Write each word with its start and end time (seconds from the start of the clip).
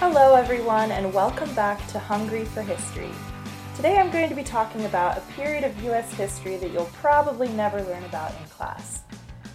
Hello, 0.00 0.34
everyone, 0.34 0.92
and 0.92 1.12
welcome 1.12 1.54
back 1.54 1.86
to 1.88 1.98
Hungry 1.98 2.46
for 2.46 2.62
History. 2.62 3.10
Today 3.76 3.98
I'm 3.98 4.10
going 4.10 4.30
to 4.30 4.34
be 4.34 4.42
talking 4.42 4.86
about 4.86 5.18
a 5.18 5.32
period 5.32 5.62
of 5.62 5.84
US 5.84 6.10
history 6.14 6.56
that 6.56 6.70
you'll 6.72 6.86
probably 7.02 7.48
never 7.48 7.82
learn 7.82 8.02
about 8.04 8.32
in 8.40 8.48
class. 8.48 9.02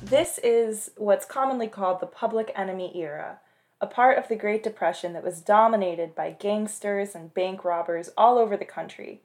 This 0.03 0.37
is 0.43 0.91
what's 0.97 1.25
commonly 1.25 1.67
called 1.67 1.99
the 1.99 2.05
Public 2.05 2.51
Enemy 2.55 2.91
era, 2.95 3.39
a 3.81 3.87
part 3.87 4.19
of 4.19 4.27
the 4.27 4.35
Great 4.35 4.61
Depression 4.61 5.13
that 5.13 5.23
was 5.23 5.41
dominated 5.41 6.13
by 6.13 6.29
gangsters 6.29 7.15
and 7.15 7.33
bank 7.33 7.65
robbers 7.65 8.11
all 8.15 8.37
over 8.37 8.55
the 8.55 8.65
country. 8.65 9.21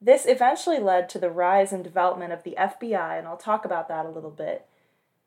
This 0.00 0.26
eventually 0.26 0.78
led 0.78 1.08
to 1.08 1.18
the 1.18 1.28
rise 1.28 1.72
and 1.72 1.82
development 1.82 2.32
of 2.32 2.44
the 2.44 2.54
FBI, 2.56 3.18
and 3.18 3.26
I'll 3.26 3.36
talk 3.36 3.64
about 3.64 3.88
that 3.88 4.06
a 4.06 4.10
little 4.10 4.30
bit. 4.30 4.64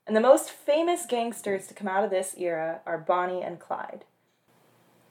And 0.07 0.15
the 0.15 0.21
most 0.21 0.49
famous 0.49 1.05
gangsters 1.05 1.68
to 1.68 1.74
come 1.74 1.89
out 1.89 2.06
of 2.06 2.10
this 2.10 2.36
era 2.38 2.79
are 2.86 2.97
Bonnie 2.97 3.42
and 3.42 3.60
Clyde. 3.60 4.06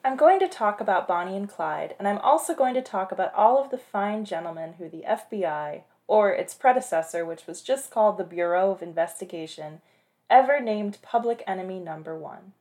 I'm 0.06 0.16
going 0.16 0.38
to 0.40 0.48
talk 0.48 0.82
about 0.82 1.08
Bonnie 1.08 1.34
and 1.34 1.48
Clyde, 1.48 1.94
and 1.98 2.06
I'm 2.06 2.18
also 2.18 2.54
going 2.54 2.74
to 2.74 2.82
talk 2.82 3.10
about 3.10 3.32
all 3.34 3.58
of 3.58 3.70
the 3.70 3.78
fine 3.78 4.26
gentlemen 4.26 4.74
who 4.74 4.86
the 4.86 5.02
FBI, 5.08 5.80
or 6.06 6.30
its 6.30 6.52
predecessor, 6.52 7.24
which 7.24 7.46
was 7.46 7.62
just 7.62 7.90
called 7.90 8.18
the 8.18 8.24
Bureau 8.24 8.70
of 8.70 8.82
Investigation, 8.82 9.80
ever 10.28 10.60
named 10.60 10.98
Public 11.00 11.42
Enemy 11.46 11.80
Number 11.80 12.14
One. 12.14 12.52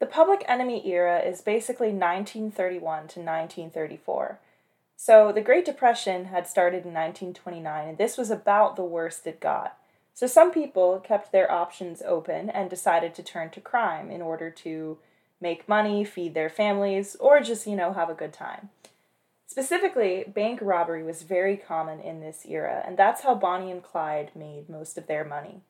The 0.00 0.06
Public 0.06 0.44
Enemy 0.48 0.84
era 0.84 1.20
is 1.20 1.40
basically 1.40 1.92
1931 1.92 2.80
to 2.80 3.20
1934. 3.20 4.40
So 4.96 5.30
the 5.30 5.40
Great 5.40 5.64
Depression 5.64 6.24
had 6.24 6.48
started 6.48 6.84
in 6.84 6.92
1929, 6.92 7.88
and 7.88 7.98
this 7.98 8.18
was 8.18 8.32
about 8.32 8.74
the 8.74 8.82
worst 8.82 9.28
it 9.28 9.38
got. 9.38 9.78
So 10.12 10.26
some 10.26 10.50
people 10.50 10.98
kept 10.98 11.30
their 11.30 11.50
options 11.50 12.02
open 12.04 12.50
and 12.50 12.68
decided 12.68 13.14
to 13.14 13.22
turn 13.22 13.50
to 13.50 13.60
crime 13.60 14.10
in 14.10 14.20
order 14.20 14.50
to 14.50 14.98
make 15.40 15.68
money, 15.68 16.04
feed 16.04 16.34
their 16.34 16.48
families, 16.48 17.16
or 17.20 17.40
just, 17.40 17.66
you 17.66 17.76
know, 17.76 17.92
have 17.92 18.10
a 18.10 18.14
good 18.14 18.32
time. 18.32 18.70
Specifically, 19.46 20.24
bank 20.26 20.58
robbery 20.62 21.02
was 21.02 21.22
very 21.22 21.56
common 21.56 22.00
in 22.00 22.20
this 22.20 22.44
era, 22.48 22.82
and 22.86 22.96
that's 22.96 23.22
how 23.22 23.34
Bonnie 23.34 23.70
and 23.70 23.82
Clyde 23.82 24.32
made 24.34 24.68
most 24.68 24.98
of 24.98 25.06
their 25.06 25.24
money. 25.24 25.60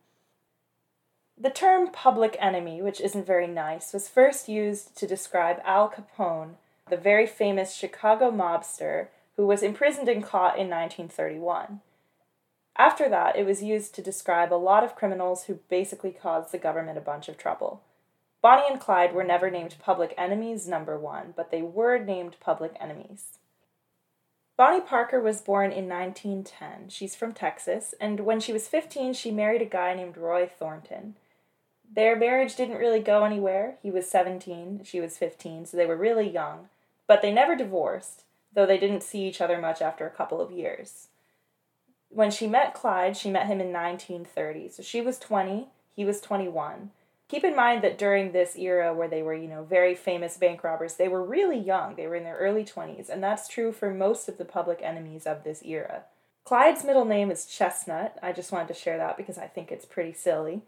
The 1.37 1.51
term 1.51 1.91
public 1.91 2.37
enemy, 2.41 2.81
which 2.81 3.01
isn't 3.01 3.27
very 3.27 3.48
nice, 3.48 3.92
was 3.92 4.09
first 4.09 4.48
used 4.48 4.97
to 4.97 5.07
describe 5.07 5.61
Al 5.65 5.91
Capone, 5.91 6.55
the 6.89 6.97
very 6.97 7.27
famous 7.27 7.75
Chicago 7.75 8.31
mobster 8.31 9.09
who 9.37 9.47
was 9.47 9.62
imprisoned 9.62 10.09
and 10.09 10.23
caught 10.23 10.59
in 10.59 10.70
1931. 10.70 11.81
After 12.77 13.09
that, 13.09 13.37
it 13.37 13.45
was 13.45 13.62
used 13.62 13.95
to 13.95 14.03
describe 14.03 14.53
a 14.53 14.57
lot 14.57 14.85
of 14.85 14.97
criminals 14.97 15.45
who 15.45 15.59
basically 15.69 16.12
caused 16.12 16.53
the 16.53 16.59
government 16.59 16.98
a 16.98 17.03
bunch 17.03 17.29
of 17.29 17.37
trouble. 17.37 17.83
Bonnie 18.45 18.69
and 18.69 18.78
Clyde 18.78 19.14
were 19.14 19.25
never 19.25 19.50
named 19.50 19.77
public 19.81 20.12
enemies 20.19 20.69
number 20.69 20.98
one, 20.98 21.33
but 21.34 21.50
they 21.50 21.62
were 21.62 21.98
named 21.98 22.37
public 22.41 22.77
enemies. 22.78 23.39
Bonnie 24.59 24.83
Parker 24.83 25.19
was 25.19 25.41
born 25.41 25.73
in 25.73 25.89
1910. 25.89 26.91
She's 26.91 27.14
from 27.14 27.33
Texas, 27.33 27.95
and 27.98 28.20
when 28.20 28.41
she 28.41 28.53
was 28.53 28.69
15, 28.69 29.14
she 29.14 29.31
married 29.31 29.62
a 29.62 29.64
guy 29.64 29.95
named 29.95 30.19
Roy 30.19 30.47
Thornton. 30.47 31.14
Their 31.91 32.17
marriage 32.17 32.55
didn't 32.55 32.77
really 32.77 33.01
go 33.01 33.25
anywhere. 33.25 33.77
He 33.83 33.91
was 33.91 34.11
17, 34.11 34.83
she 34.84 35.01
was 35.01 35.17
15, 35.17 35.64
so 35.64 35.79
they 35.79 35.86
were 35.86 35.97
really 35.97 36.29
young, 36.29 36.69
but 37.06 37.23
they 37.23 37.33
never 37.33 37.56
divorced, 37.56 38.25
though 38.53 38.67
they 38.67 38.77
didn't 38.77 39.03
see 39.03 39.27
each 39.27 39.41
other 39.41 39.58
much 39.58 39.81
after 39.81 40.06
a 40.06 40.11
couple 40.11 40.42
of 40.42 40.53
years. 40.53 41.08
When 42.11 42.31
she 42.31 42.47
met 42.47 42.75
Clyde, 42.75 43.17
she 43.17 43.31
met 43.31 43.47
him 43.47 43.62
in 43.62 43.73
1930, 43.73 44.69
so 44.69 44.83
she 44.83 45.01
was 45.01 45.19
20, 45.19 45.69
he 45.97 46.05
was 46.05 46.20
21. 46.20 46.91
Keep 47.28 47.44
in 47.44 47.56
mind 47.56 47.83
that 47.83 47.98
during 47.98 48.33
this 48.33 48.56
era 48.56 48.92
where 48.92 49.08
they 49.08 49.22
were, 49.22 49.34
you 49.34 49.48
know, 49.48 49.64
very 49.64 49.94
famous 49.94 50.36
bank 50.36 50.62
robbers, 50.62 50.94
they 50.94 51.08
were 51.08 51.25
really 51.25 51.58
young. 51.58 51.97
They 51.97 52.06
were 52.06 52.17
in 52.17 52.24
their 52.24 52.36
early 52.36 52.64
20s, 52.64 53.08
and 53.08 53.23
that's 53.23 53.48
true 53.48 53.73
for 53.73 53.92
most 53.92 54.29
of 54.29 54.36
the 54.36 54.45
public 54.45 54.80
enemies 54.83 55.27
of 55.27 55.42
this 55.42 55.62
era. 55.64 56.05
Clyde's 56.45 56.85
middle 56.85 57.07
name 57.07 57.30
is 57.30 57.46
Chestnut. 57.46 58.18
I 58.23 58.33
just 58.33 58.52
wanted 58.52 58.68
to 58.68 58.74
share 58.74 58.98
that 58.98 59.17
because 59.17 59.39
I 59.39 59.46
think 59.46 59.73
it's 59.73 59.86
pretty 59.86 60.12
silly. 60.12 60.61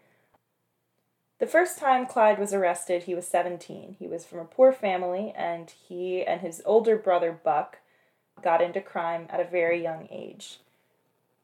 The 1.38 1.46
first 1.46 1.78
time 1.78 2.06
Clyde 2.06 2.38
was 2.38 2.54
arrested, 2.54 3.02
he 3.02 3.14
was 3.14 3.26
17. 3.26 3.96
He 3.98 4.06
was 4.06 4.24
from 4.24 4.38
a 4.38 4.46
poor 4.46 4.72
family, 4.72 5.34
and 5.36 5.70
he 5.70 6.22
and 6.22 6.40
his 6.40 6.62
older 6.64 6.96
brother 6.96 7.30
Buck 7.32 7.78
got 8.42 8.62
into 8.62 8.80
crime 8.80 9.26
at 9.28 9.40
a 9.40 9.44
very 9.44 9.82
young 9.82 10.08
age. 10.10 10.60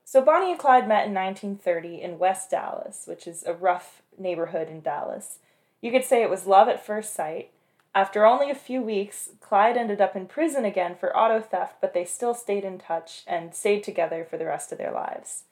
So 0.05 0.23
Bonnie 0.23 0.51
and 0.53 0.59
Clyde 0.59 0.89
met 0.89 1.07
in 1.07 1.15
1930 1.15 2.01
in 2.01 2.19
West 2.19 2.51
Dallas, 2.51 3.05
which 3.07 3.27
is 3.27 3.45
a 3.45 3.53
rough 3.53 4.02
neighborhood 4.19 4.69
in 4.69 4.81
Dallas. 4.81 5.39
You 5.81 5.91
could 5.91 6.05
say 6.05 6.23
it 6.23 6.31
was 6.31 6.47
love 6.47 6.69
at 6.69 6.85
first 6.85 7.15
sight. 7.15 7.51
After 7.95 8.25
only 8.25 8.51
a 8.51 8.55
few 8.55 8.81
weeks, 8.81 9.31
Clyde 9.41 9.77
ended 9.77 10.01
up 10.01 10.17
in 10.17 10.27
prison 10.27 10.65
again 10.65 10.95
for 10.95 11.17
auto 11.17 11.41
theft, 11.41 11.77
but 11.81 11.93
they 11.93 12.05
still 12.05 12.35
stayed 12.35 12.65
in 12.65 12.79
touch 12.79 13.23
and 13.27 13.55
stayed 13.55 13.83
together 13.83 14.27
for 14.29 14.39
the 14.39 14.47
rest 14.47 14.73
of 14.73 14.79
their 14.79 14.93
lives. 14.93 15.45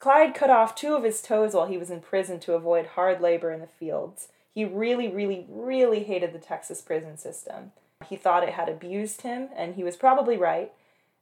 Clyde 0.00 0.34
cut 0.34 0.50
off 0.50 0.74
two 0.74 0.94
of 0.94 1.04
his 1.04 1.22
toes 1.22 1.54
while 1.54 1.66
he 1.66 1.78
was 1.78 1.90
in 1.90 2.00
prison 2.00 2.38
to 2.40 2.52
avoid 2.52 2.86
hard 2.88 3.20
labor 3.20 3.52
in 3.52 3.60
the 3.60 3.66
fields. 3.66 4.28
He 4.52 4.64
really, 4.64 5.08
really, 5.08 5.46
really 5.48 6.04
hated 6.04 6.32
the 6.32 6.38
Texas 6.38 6.82
prison 6.82 7.16
system. 7.16 7.72
He 8.06 8.16
thought 8.16 8.42
it 8.42 8.54
had 8.54 8.68
abused 8.68 9.22
him, 9.22 9.48
and 9.56 9.76
he 9.76 9.84
was 9.84 9.96
probably 9.96 10.36
right 10.36 10.72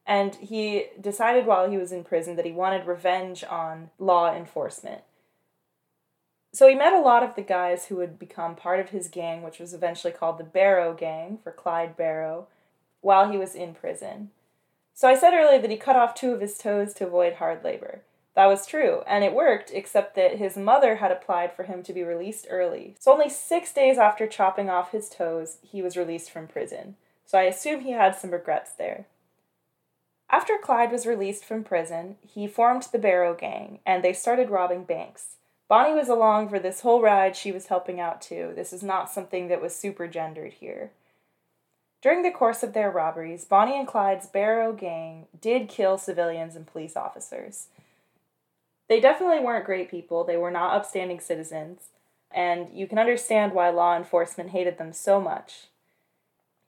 and 0.06 0.34
he 0.36 0.86
decided 1.00 1.46
while 1.46 1.70
he 1.70 1.76
was 1.76 1.92
in 1.92 2.04
prison 2.04 2.36
that 2.36 2.44
he 2.44 2.52
wanted 2.52 2.86
revenge 2.86 3.44
on 3.48 3.90
law 3.98 4.34
enforcement. 4.34 5.02
So 6.54 6.68
he 6.68 6.74
met 6.74 6.92
a 6.92 7.00
lot 7.00 7.22
of 7.22 7.34
the 7.34 7.42
guys 7.42 7.86
who 7.86 7.96
would 7.96 8.18
become 8.18 8.54
part 8.54 8.78
of 8.78 8.90
his 8.90 9.08
gang, 9.08 9.42
which 9.42 9.58
was 9.58 9.72
eventually 9.72 10.12
called 10.12 10.36
the 10.36 10.44
Barrow 10.44 10.92
Gang 10.92 11.38
for 11.42 11.50
Clyde 11.50 11.96
Barrow, 11.96 12.46
while 13.00 13.30
he 13.30 13.38
was 13.38 13.54
in 13.54 13.74
prison. 13.74 14.30
So 14.94 15.08
I 15.08 15.16
said 15.16 15.32
earlier 15.32 15.60
that 15.60 15.70
he 15.70 15.78
cut 15.78 15.96
off 15.96 16.14
two 16.14 16.32
of 16.32 16.42
his 16.42 16.58
toes 16.58 16.92
to 16.94 17.06
avoid 17.06 17.34
hard 17.34 17.64
labor. 17.64 18.02
That 18.34 18.46
was 18.46 18.66
true, 18.66 19.02
and 19.06 19.24
it 19.24 19.34
worked, 19.34 19.70
except 19.72 20.14
that 20.16 20.38
his 20.38 20.56
mother 20.56 20.96
had 20.96 21.10
applied 21.10 21.54
for 21.54 21.64
him 21.64 21.82
to 21.84 21.92
be 21.92 22.02
released 22.02 22.46
early. 22.50 22.96
So 22.98 23.12
only 23.12 23.30
six 23.30 23.72
days 23.72 23.98
after 23.98 24.26
chopping 24.26 24.68
off 24.68 24.92
his 24.92 25.08
toes, 25.08 25.58
he 25.62 25.82
was 25.82 25.96
released 25.96 26.30
from 26.30 26.48
prison. 26.48 26.96
So 27.24 27.38
I 27.38 27.42
assume 27.44 27.80
he 27.80 27.92
had 27.92 28.14
some 28.14 28.30
regrets 28.30 28.72
there. 28.72 29.06
After 30.30 30.58
Clyde 30.62 30.92
was 30.92 31.06
released 31.06 31.44
from 31.44 31.64
prison, 31.64 32.16
he 32.26 32.46
formed 32.46 32.88
the 32.90 32.98
Barrow 32.98 33.34
Gang, 33.34 33.80
and 33.84 34.02
they 34.02 34.12
started 34.14 34.50
robbing 34.50 34.84
banks. 34.84 35.36
Bonnie 35.72 35.94
was 35.94 36.10
along 36.10 36.50
for 36.50 36.58
this 36.58 36.82
whole 36.82 37.00
ride, 37.00 37.34
she 37.34 37.50
was 37.50 37.68
helping 37.68 37.98
out 37.98 38.20
too. 38.20 38.52
This 38.54 38.74
is 38.74 38.82
not 38.82 39.10
something 39.10 39.48
that 39.48 39.62
was 39.62 39.74
super 39.74 40.06
gendered 40.06 40.52
here. 40.52 40.90
During 42.02 42.22
the 42.22 42.30
course 42.30 42.62
of 42.62 42.74
their 42.74 42.90
robberies, 42.90 43.46
Bonnie 43.46 43.78
and 43.78 43.88
Clyde's 43.88 44.26
Barrow 44.26 44.74
Gang 44.74 45.28
did 45.40 45.70
kill 45.70 45.96
civilians 45.96 46.56
and 46.56 46.66
police 46.66 46.94
officers. 46.94 47.68
They 48.90 49.00
definitely 49.00 49.40
weren't 49.40 49.64
great 49.64 49.90
people, 49.90 50.24
they 50.24 50.36
were 50.36 50.50
not 50.50 50.74
upstanding 50.74 51.20
citizens, 51.20 51.84
and 52.30 52.68
you 52.74 52.86
can 52.86 52.98
understand 52.98 53.54
why 53.54 53.70
law 53.70 53.96
enforcement 53.96 54.50
hated 54.50 54.76
them 54.76 54.92
so 54.92 55.22
much. 55.22 55.68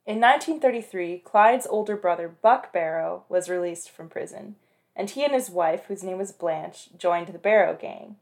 In 0.07 0.19
1933, 0.19 1.19
Clyde's 1.19 1.67
older 1.67 1.95
brother, 1.95 2.27
Buck 2.27 2.73
Barrow, 2.73 3.25
was 3.29 3.51
released 3.51 3.91
from 3.91 4.09
prison, 4.09 4.55
and 4.95 5.11
he 5.11 5.23
and 5.23 5.35
his 5.35 5.51
wife, 5.51 5.85
whose 5.89 6.01
name 6.01 6.17
was 6.17 6.31
Blanche, 6.31 6.89
joined 6.97 7.27
the 7.27 7.37
Barrow 7.37 7.75
Gang. 7.79 8.15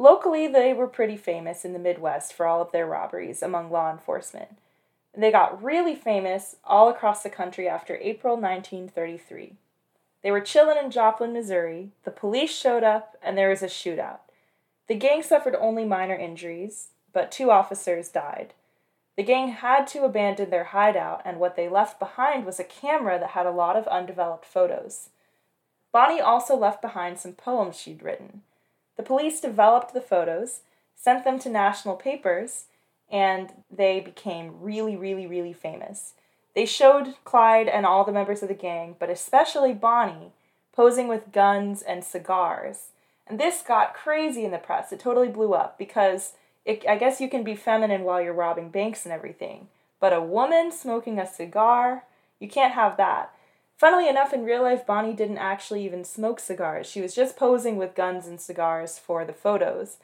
Locally, 0.00 0.46
they 0.46 0.72
were 0.72 0.86
pretty 0.86 1.18
famous 1.18 1.62
in 1.62 1.74
the 1.74 1.78
Midwest 1.78 2.32
for 2.32 2.46
all 2.46 2.62
of 2.62 2.72
their 2.72 2.86
robberies 2.86 3.42
among 3.42 3.70
law 3.70 3.90
enforcement. 3.90 4.56
They 5.14 5.30
got 5.30 5.62
really 5.62 5.94
famous 5.94 6.56
all 6.64 6.88
across 6.88 7.22
the 7.22 7.28
country 7.28 7.68
after 7.68 7.98
April 8.00 8.34
1933. 8.36 9.56
They 10.22 10.30
were 10.30 10.40
chilling 10.40 10.82
in 10.82 10.90
Joplin, 10.90 11.34
Missouri. 11.34 11.90
The 12.04 12.10
police 12.10 12.50
showed 12.50 12.82
up, 12.82 13.14
and 13.22 13.36
there 13.36 13.50
was 13.50 13.62
a 13.62 13.66
shootout. 13.66 14.20
The 14.88 14.94
gang 14.94 15.22
suffered 15.22 15.54
only 15.54 15.84
minor 15.84 16.16
injuries, 16.16 16.88
but 17.12 17.30
two 17.30 17.50
officers 17.50 18.08
died. 18.08 18.54
The 19.18 19.22
gang 19.22 19.48
had 19.48 19.86
to 19.88 20.04
abandon 20.04 20.48
their 20.48 20.64
hideout, 20.64 21.20
and 21.26 21.38
what 21.38 21.56
they 21.56 21.68
left 21.68 21.98
behind 21.98 22.46
was 22.46 22.58
a 22.58 22.64
camera 22.64 23.18
that 23.18 23.32
had 23.32 23.44
a 23.44 23.50
lot 23.50 23.76
of 23.76 23.86
undeveloped 23.88 24.46
photos. 24.46 25.10
Bonnie 25.92 26.22
also 26.22 26.56
left 26.56 26.80
behind 26.80 27.18
some 27.18 27.34
poems 27.34 27.76
she'd 27.76 28.02
written. 28.02 28.40
The 29.00 29.06
police 29.06 29.40
developed 29.40 29.94
the 29.94 30.02
photos, 30.02 30.60
sent 30.94 31.24
them 31.24 31.38
to 31.38 31.48
national 31.48 31.96
papers, 31.96 32.66
and 33.10 33.50
they 33.70 33.98
became 33.98 34.60
really, 34.60 34.94
really, 34.94 35.26
really 35.26 35.54
famous. 35.54 36.12
They 36.54 36.66
showed 36.66 37.14
Clyde 37.24 37.66
and 37.66 37.86
all 37.86 38.04
the 38.04 38.12
members 38.12 38.42
of 38.42 38.48
the 38.48 38.54
gang, 38.54 38.96
but 38.98 39.08
especially 39.08 39.72
Bonnie, 39.72 40.32
posing 40.74 41.08
with 41.08 41.32
guns 41.32 41.80
and 41.80 42.04
cigars. 42.04 42.88
And 43.26 43.40
this 43.40 43.62
got 43.66 43.94
crazy 43.94 44.44
in 44.44 44.50
the 44.50 44.58
press. 44.58 44.92
It 44.92 45.00
totally 45.00 45.28
blew 45.28 45.54
up 45.54 45.78
because 45.78 46.34
it, 46.66 46.84
I 46.86 46.98
guess 46.98 47.22
you 47.22 47.30
can 47.30 47.42
be 47.42 47.56
feminine 47.56 48.02
while 48.02 48.20
you're 48.20 48.34
robbing 48.34 48.68
banks 48.68 49.06
and 49.06 49.14
everything, 49.14 49.68
but 49.98 50.12
a 50.12 50.20
woman 50.20 50.70
smoking 50.70 51.18
a 51.18 51.26
cigar, 51.26 52.04
you 52.38 52.50
can't 52.50 52.74
have 52.74 52.98
that. 52.98 53.34
Funnily 53.80 54.10
enough, 54.10 54.34
in 54.34 54.44
real 54.44 54.60
life, 54.60 54.84
Bonnie 54.84 55.14
didn't 55.14 55.38
actually 55.38 55.86
even 55.86 56.04
smoke 56.04 56.38
cigars. 56.38 56.86
She 56.86 57.00
was 57.00 57.14
just 57.14 57.34
posing 57.34 57.78
with 57.78 57.94
guns 57.94 58.26
and 58.26 58.38
cigars 58.38 58.98
for 58.98 59.24
the 59.24 59.32
photos. 59.32 59.96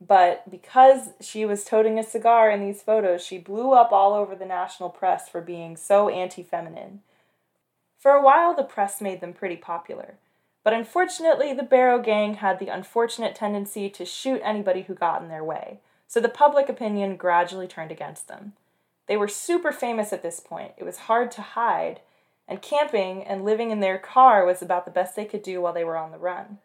But 0.00 0.48
because 0.48 1.14
she 1.20 1.44
was 1.44 1.64
toting 1.64 1.98
a 1.98 2.04
cigar 2.04 2.48
in 2.48 2.60
these 2.60 2.80
photos, 2.80 3.26
she 3.26 3.38
blew 3.38 3.72
up 3.72 3.90
all 3.90 4.14
over 4.14 4.36
the 4.36 4.44
national 4.44 4.88
press 4.88 5.28
for 5.28 5.40
being 5.40 5.76
so 5.76 6.08
anti 6.08 6.44
feminine. 6.44 7.00
For 7.98 8.12
a 8.12 8.22
while, 8.22 8.54
the 8.54 8.62
press 8.62 9.00
made 9.00 9.20
them 9.20 9.32
pretty 9.32 9.56
popular. 9.56 10.14
But 10.62 10.74
unfortunately, 10.74 11.52
the 11.52 11.64
Barrow 11.64 11.98
Gang 11.98 12.34
had 12.34 12.60
the 12.60 12.68
unfortunate 12.68 13.34
tendency 13.34 13.90
to 13.90 14.04
shoot 14.04 14.42
anybody 14.44 14.82
who 14.82 14.94
got 14.94 15.22
in 15.22 15.28
their 15.28 15.42
way, 15.42 15.80
so 16.06 16.20
the 16.20 16.28
public 16.28 16.68
opinion 16.68 17.16
gradually 17.16 17.66
turned 17.66 17.90
against 17.90 18.28
them. 18.28 18.52
They 19.08 19.16
were 19.16 19.26
super 19.26 19.72
famous 19.72 20.12
at 20.12 20.22
this 20.22 20.38
point. 20.38 20.74
It 20.76 20.84
was 20.84 20.98
hard 20.98 21.32
to 21.32 21.42
hide, 21.42 21.98
and 22.46 22.62
camping 22.62 23.22
and 23.22 23.44
living 23.44 23.70
in 23.70 23.80
their 23.80 23.98
car 23.98 24.44
was 24.44 24.62
about 24.62 24.84
the 24.84 24.90
best 24.90 25.16
they 25.16 25.24
could 25.24 25.42
do 25.42 25.60
while 25.60 25.72
they 25.72 25.84
were 25.84 25.96
on 25.96 26.12
the 26.12 26.18
run. 26.18 26.58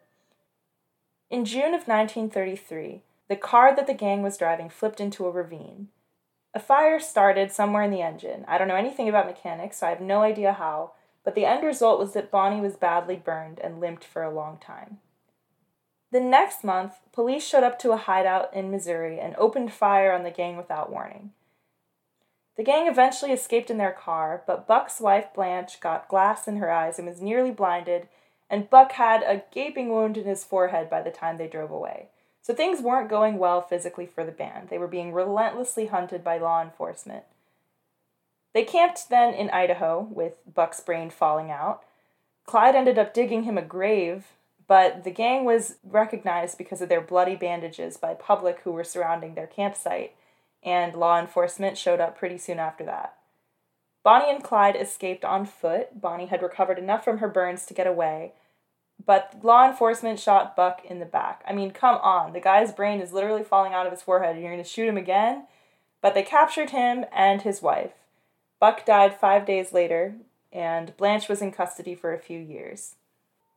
In 1.30 1.46
June 1.46 1.74
of 1.74 1.88
1933, 1.88 3.02
the 3.28 3.36
car 3.36 3.76
that 3.76 3.88
the 3.88 3.94
gang 3.94 4.24
was 4.24 4.38
driving 4.38 4.70
flipped 4.70 5.00
into 5.00 5.26
a 5.26 5.32
ravine. 5.32 5.90
A 6.54 6.60
fire 6.60 7.00
started 7.00 7.52
somewhere 7.52 7.84
in 7.84 7.92
the 7.92 8.02
engine. 8.02 8.44
I 8.48 8.58
don't 8.58 8.68
know 8.68 8.76
anything 8.76 9.08
about 9.08 9.28
mechanics, 9.28 9.78
so 9.78 9.88
I 9.88 9.92
have 9.92 10.02
no 10.02 10.22
idea 10.22 10.54
how, 10.54 10.94
but 11.24 11.36
the 11.36 11.46
end 11.46 11.64
result 11.64 12.00
was 12.00 12.14
that 12.14 12.32
Bonnie 12.32 12.62
was 12.62 12.76
badly 12.76 13.16
burned 13.16 13.60
and 13.60 13.80
limped 13.80 14.04
for 14.04 14.24
a 14.24 14.34
long 14.34 14.58
time. 14.58 14.98
The 16.12 16.20
next 16.20 16.64
month, 16.64 16.94
police 17.12 17.48
showed 17.48 17.64
up 17.64 17.78
to 17.80 17.92
a 17.92 17.98
hideout 17.98 18.52
in 18.52 18.72
Missouri 18.72 19.20
and 19.20 19.36
opened 19.36 19.72
fire 19.72 20.12
on 20.12 20.24
the 20.24 20.32
gang 20.32 20.58
without 20.58 20.92
warning. 20.92 21.32
The 22.58 22.64
gang 22.64 22.88
eventually 22.88 23.32
escaped 23.32 23.70
in 23.70 23.78
their 23.78 23.92
car, 23.92 24.44
but 24.46 24.68
Buck's 24.68 25.00
wife 25.00 25.34
Blanche 25.34 25.80
got 25.80 26.10
glass 26.10 26.48
in 26.48 26.58
her 26.58 26.72
eyes 26.72 27.00
and 27.00 27.08
was 27.08 27.22
nearly 27.22 27.52
blinded, 27.52 28.10
and 28.50 28.70
Buck 28.70 28.94
had 28.94 29.24
a 29.24 29.44
gaping 29.52 29.90
wound 29.90 30.18
in 30.18 30.26
his 30.26 30.44
forehead 30.44 30.90
by 30.90 31.02
the 31.02 31.12
time 31.12 31.38
they 31.38 31.48
drove 31.48 31.72
away. 31.72 32.08
So 32.42 32.54
things 32.54 32.82
weren't 32.82 33.10
going 33.10 33.38
well 33.38 33.62
physically 33.62 34.06
for 34.06 34.26
the 34.26 34.32
band. 34.32 34.70
They 34.70 34.78
were 34.78 34.88
being 34.88 35.14
relentlessly 35.14 35.88
hunted 35.88 36.24
by 36.24 36.38
law 36.38 36.62
enforcement. 36.62 37.26
They 38.54 38.64
camped 38.64 39.10
then 39.10 39.34
in 39.34 39.50
Idaho 39.52 40.08
with 40.10 40.34
Buck's 40.52 40.80
brain 40.80 41.10
falling 41.12 41.52
out. 41.52 41.84
Clyde 42.46 42.76
ended 42.76 42.98
up 42.98 43.14
digging 43.14 43.44
him 43.44 43.58
a 43.58 43.62
grave, 43.62 44.30
but 44.68 45.04
the 45.04 45.12
gang 45.12 45.46
was 45.46 45.76
recognized 45.84 46.58
because 46.58 46.82
of 46.82 46.90
their 46.90 47.02
bloody 47.02 47.36
bandages 47.36 47.98
by 47.98 48.16
public 48.16 48.62
who 48.62 48.72
were 48.72 48.84
surrounding 48.84 49.36
their 49.36 49.48
campsite 49.48 50.16
and 50.64 50.96
law 50.96 51.20
enforcement 51.20 51.78
showed 51.78 52.00
up 52.00 52.18
pretty 52.18 52.38
soon 52.38 52.60
after 52.60 52.84
that. 52.86 53.16
Bonnie 54.04 54.32
and 54.32 54.44
Clyde 54.44 54.76
escaped 54.76 55.26
on 55.26 55.46
foot. 55.46 56.00
Bonnie 56.02 56.28
had 56.28 56.42
recovered 56.42 56.80
enough 56.80 57.04
from 57.04 57.18
her 57.18 57.28
burns 57.28 57.66
to 57.66 57.74
get 57.74 57.88
away, 57.88 58.34
but 59.06 59.40
law 59.44 59.68
enforcement 59.68 60.20
shot 60.20 60.56
Buck 60.56 60.84
in 60.86 61.00
the 61.00 61.06
back. 61.06 61.44
I 61.48 61.54
mean, 61.54 61.72
come 61.72 61.96
on, 61.98 62.34
the 62.34 62.40
guy's 62.40 62.72
brain 62.72 63.02
is 63.02 63.14
literally 63.14 63.44
falling 63.44 63.74
out 63.74 63.86
of 63.86 63.92
his 63.92 64.02
forehead, 64.02 64.36
and 64.36 64.42
you're 64.42 64.54
going 64.54 64.64
to 64.64 64.70
shoot 64.70 64.88
him 64.88 64.98
again? 64.98 65.46
But 66.02 66.14
they 66.14 66.24
captured 66.24 66.70
him 66.70 67.06
and 67.12 67.42
his 67.42 67.62
wife. 67.62 67.92
Buck 68.60 68.86
died 68.86 69.20
five 69.20 69.46
days 69.46 69.74
later, 69.74 70.16
and 70.52 70.96
Blanche 70.98 71.30
was 71.30 71.42
in 71.42 71.52
custody 71.52 71.96
for 71.96 72.14
a 72.14 72.20
few 72.20 72.40
years. 72.40 72.96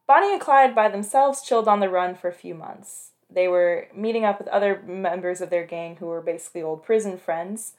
Bonnie 0.06 0.32
and 0.32 0.40
Clyde 0.40 0.74
by 0.74 0.88
themselves 0.88 1.42
chilled 1.42 1.68
on 1.68 1.80
the 1.80 1.88
run 1.88 2.14
for 2.14 2.28
a 2.28 2.32
few 2.32 2.54
months. 2.54 3.11
They 3.32 3.48
were 3.48 3.88
meeting 3.94 4.24
up 4.24 4.38
with 4.38 4.48
other 4.48 4.82
members 4.86 5.40
of 5.40 5.50
their 5.50 5.64
gang 5.64 5.96
who 5.96 6.06
were 6.06 6.20
basically 6.20 6.62
old 6.62 6.84
prison 6.84 7.16
friends. 7.18 7.74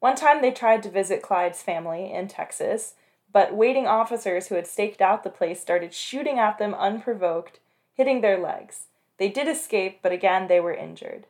One 0.00 0.16
time 0.16 0.42
they 0.42 0.50
tried 0.50 0.82
to 0.84 0.90
visit 0.90 1.22
Clyde's 1.22 1.62
family 1.62 2.12
in 2.12 2.28
Texas, 2.28 2.94
but 3.32 3.54
waiting 3.54 3.86
officers 3.86 4.46
who 4.48 4.54
had 4.54 4.66
staked 4.66 5.00
out 5.00 5.24
the 5.24 5.30
place 5.30 5.60
started 5.60 5.92
shooting 5.92 6.38
at 6.38 6.58
them 6.58 6.74
unprovoked, 6.74 7.58
hitting 7.94 8.20
their 8.20 8.38
legs. 8.38 8.86
They 9.18 9.28
did 9.28 9.48
escape, 9.48 10.00
but 10.02 10.12
again 10.12 10.46
they 10.46 10.60
were 10.60 10.74
injured. 10.74 11.26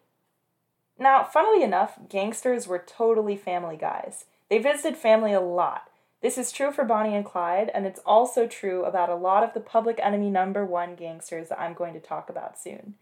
Now, 0.98 1.24
funnily 1.24 1.62
enough, 1.62 1.98
gangsters 2.08 2.68
were 2.68 2.78
totally 2.78 3.36
family 3.36 3.76
guys. 3.76 4.26
They 4.48 4.58
visited 4.58 4.96
family 4.96 5.32
a 5.32 5.40
lot. 5.40 5.88
This 6.22 6.38
is 6.38 6.52
true 6.52 6.72
for 6.72 6.84
Bonnie 6.84 7.14
and 7.14 7.24
Clyde, 7.24 7.70
and 7.74 7.84
it's 7.86 8.00
also 8.06 8.46
true 8.46 8.84
about 8.84 9.10
a 9.10 9.14
lot 9.14 9.42
of 9.42 9.52
the 9.52 9.60
public 9.60 9.98
enemy 10.02 10.30
number 10.30 10.64
one 10.64 10.94
gangsters 10.94 11.48
that 11.48 11.60
I'm 11.60 11.74
going 11.74 11.92
to 11.94 12.00
talk 12.00 12.30
about 12.30 12.58
soon. 12.58 12.94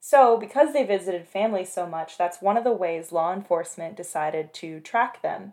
So, 0.00 0.36
because 0.36 0.72
they 0.72 0.84
visited 0.84 1.26
family 1.26 1.64
so 1.64 1.86
much, 1.86 2.16
that's 2.16 2.40
one 2.40 2.56
of 2.56 2.64
the 2.64 2.72
ways 2.72 3.12
law 3.12 3.32
enforcement 3.32 3.96
decided 3.96 4.54
to 4.54 4.80
track 4.80 5.22
them. 5.22 5.52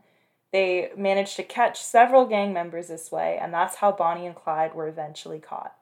They 0.51 0.91
managed 0.95 1.35
to 1.37 1.43
catch 1.43 1.81
several 1.81 2.25
gang 2.25 2.53
members 2.53 2.87
this 2.87 3.11
way, 3.11 3.37
and 3.41 3.53
that's 3.53 3.77
how 3.77 3.91
Bonnie 3.91 4.27
and 4.27 4.35
Clyde 4.35 4.73
were 4.73 4.87
eventually 4.87 5.39
caught. 5.39 5.75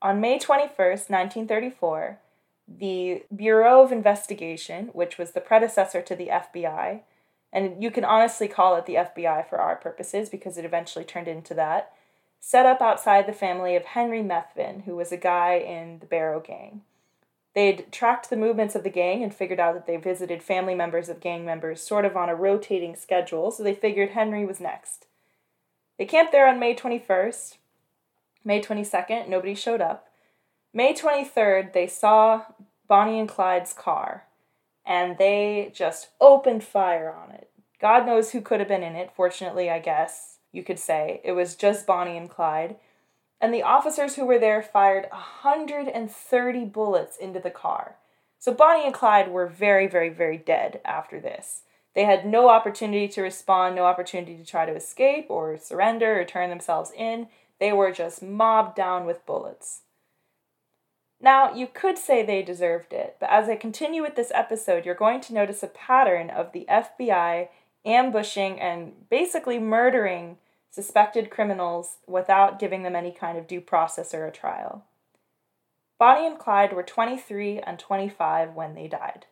On 0.00 0.20
May 0.20 0.38
21st, 0.38 1.10
1934, 1.10 2.18
the 2.68 3.24
Bureau 3.34 3.82
of 3.82 3.92
Investigation, 3.92 4.86
which 4.92 5.18
was 5.18 5.32
the 5.32 5.40
predecessor 5.40 6.00
to 6.02 6.14
the 6.14 6.28
FBI, 6.28 7.00
and 7.52 7.82
you 7.82 7.90
can 7.90 8.04
honestly 8.04 8.46
call 8.46 8.76
it 8.76 8.86
the 8.86 8.94
FBI 8.94 9.48
for 9.48 9.58
our 9.58 9.74
purposes 9.76 10.28
because 10.28 10.58
it 10.58 10.64
eventually 10.64 11.04
turned 11.04 11.28
into 11.28 11.54
that, 11.54 11.92
set 12.40 12.66
up 12.66 12.80
outside 12.80 13.26
the 13.26 13.32
family 13.32 13.74
of 13.74 13.86
Henry 13.86 14.22
Methvin, 14.22 14.84
who 14.84 14.94
was 14.94 15.10
a 15.10 15.16
guy 15.16 15.54
in 15.54 15.98
the 15.98 16.06
Barrow 16.06 16.40
Gang. 16.40 16.82
They'd 17.58 17.90
tracked 17.90 18.30
the 18.30 18.36
movements 18.36 18.76
of 18.76 18.84
the 18.84 18.88
gang 18.88 19.24
and 19.24 19.34
figured 19.34 19.58
out 19.58 19.74
that 19.74 19.88
they 19.88 19.96
visited 19.96 20.44
family 20.44 20.76
members 20.76 21.08
of 21.08 21.18
gang 21.18 21.44
members 21.44 21.82
sort 21.82 22.04
of 22.04 22.16
on 22.16 22.28
a 22.28 22.34
rotating 22.36 22.94
schedule, 22.94 23.50
so 23.50 23.64
they 23.64 23.74
figured 23.74 24.10
Henry 24.10 24.46
was 24.46 24.60
next. 24.60 25.06
They 25.98 26.04
camped 26.04 26.30
there 26.30 26.46
on 26.46 26.60
May 26.60 26.76
21st. 26.76 27.56
May 28.44 28.62
22nd, 28.62 29.28
nobody 29.28 29.56
showed 29.56 29.80
up. 29.80 30.06
May 30.72 30.94
23rd, 30.94 31.72
they 31.72 31.88
saw 31.88 32.42
Bonnie 32.86 33.18
and 33.18 33.28
Clyde's 33.28 33.72
car, 33.72 34.22
and 34.86 35.18
they 35.18 35.72
just 35.74 36.10
opened 36.20 36.62
fire 36.62 37.12
on 37.12 37.32
it. 37.32 37.50
God 37.80 38.06
knows 38.06 38.30
who 38.30 38.40
could 38.40 38.60
have 38.60 38.68
been 38.68 38.84
in 38.84 38.94
it. 38.94 39.10
Fortunately, 39.16 39.68
I 39.68 39.80
guess 39.80 40.36
you 40.52 40.62
could 40.62 40.78
say 40.78 41.20
it 41.24 41.32
was 41.32 41.56
just 41.56 41.88
Bonnie 41.88 42.16
and 42.16 42.30
Clyde 42.30 42.76
and 43.40 43.54
the 43.54 43.62
officers 43.62 44.16
who 44.16 44.24
were 44.24 44.38
there 44.38 44.62
fired 44.62 45.06
130 45.10 46.64
bullets 46.66 47.16
into 47.16 47.40
the 47.40 47.50
car. 47.50 47.96
So 48.38 48.52
Bonnie 48.52 48.84
and 48.84 48.94
Clyde 48.94 49.30
were 49.30 49.46
very, 49.46 49.86
very, 49.86 50.08
very 50.08 50.38
dead 50.38 50.80
after 50.84 51.20
this. 51.20 51.62
They 51.94 52.04
had 52.04 52.26
no 52.26 52.48
opportunity 52.48 53.08
to 53.08 53.22
respond, 53.22 53.74
no 53.74 53.84
opportunity 53.84 54.36
to 54.36 54.44
try 54.44 54.66
to 54.66 54.76
escape 54.76 55.26
or 55.28 55.56
surrender 55.56 56.20
or 56.20 56.24
turn 56.24 56.50
themselves 56.50 56.92
in. 56.96 57.28
They 57.58 57.72
were 57.72 57.90
just 57.90 58.22
mobbed 58.22 58.76
down 58.76 59.04
with 59.04 59.26
bullets. 59.26 59.82
Now, 61.20 61.52
you 61.52 61.66
could 61.66 61.98
say 61.98 62.24
they 62.24 62.42
deserved 62.42 62.92
it, 62.92 63.16
but 63.18 63.30
as 63.30 63.48
I 63.48 63.56
continue 63.56 64.02
with 64.02 64.14
this 64.14 64.30
episode, 64.32 64.86
you're 64.86 64.94
going 64.94 65.20
to 65.22 65.34
notice 65.34 65.64
a 65.64 65.68
pattern 65.68 66.30
of 66.30 66.52
the 66.52 66.64
FBI 66.70 67.48
ambushing 67.84 68.60
and 68.60 69.08
basically 69.10 69.58
murdering 69.58 70.36
suspected 70.70 71.30
criminals 71.30 71.96
without 72.06 72.58
giving 72.58 72.82
them 72.82 72.96
any 72.96 73.10
kind 73.10 73.38
of 73.38 73.46
due 73.46 73.60
process 73.60 74.14
or 74.14 74.26
a 74.26 74.32
trial. 74.32 74.84
Bonnie 75.98 76.26
and 76.26 76.38
Clyde 76.38 76.72
were 76.72 76.82
23 76.82 77.58
and 77.58 77.78
25 77.78 78.54
when 78.54 78.74
they 78.74 78.86
died. 78.86 79.26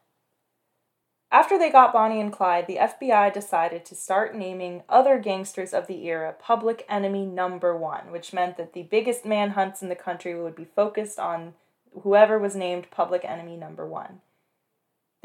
After 1.31 1.59
they 1.59 1.71
got 1.71 1.93
Bonnie 1.93 2.21
and 2.21 2.33
Clyde, 2.33 2.67
the 2.67 2.77
FBI 2.77 3.33
decided 3.33 3.85
to 3.85 3.95
start 3.95 4.35
naming 4.35 4.83
other 4.89 5.19
gangsters 5.19 5.75
of 5.75 5.87
the 5.87 6.07
era 6.07 6.35
public 6.39 6.85
enemy 6.89 7.27
number 7.27 7.77
one, 7.77 8.11
which 8.11 8.33
meant 8.33 8.57
that 8.57 8.73
the 8.73 8.85
biggest 8.85 9.25
manhunts 9.25 9.83
in 9.83 9.89
the 9.89 9.97
country 9.97 10.41
would 10.41 10.57
be 10.57 10.65
focused 10.65 11.19
on 11.19 11.55
whoever 12.03 12.39
was 12.39 12.55
named 12.55 12.91
public 12.91 13.25
enemy 13.25 13.57
number 13.57 13.87
one. 13.87 14.21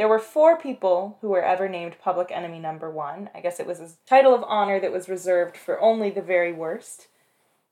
There 0.01 0.07
were 0.07 0.17
four 0.17 0.57
people 0.57 1.19
who 1.21 1.29
were 1.29 1.43
ever 1.43 1.69
named 1.69 1.99
public 2.01 2.31
enemy 2.31 2.57
number 2.57 2.89
one. 2.89 3.29
I 3.35 3.39
guess 3.39 3.59
it 3.59 3.67
was 3.67 3.79
a 3.79 3.91
title 4.07 4.33
of 4.33 4.43
honor 4.47 4.79
that 4.79 4.91
was 4.91 5.07
reserved 5.07 5.55
for 5.55 5.79
only 5.79 6.09
the 6.09 6.23
very 6.23 6.51
worst, 6.51 7.07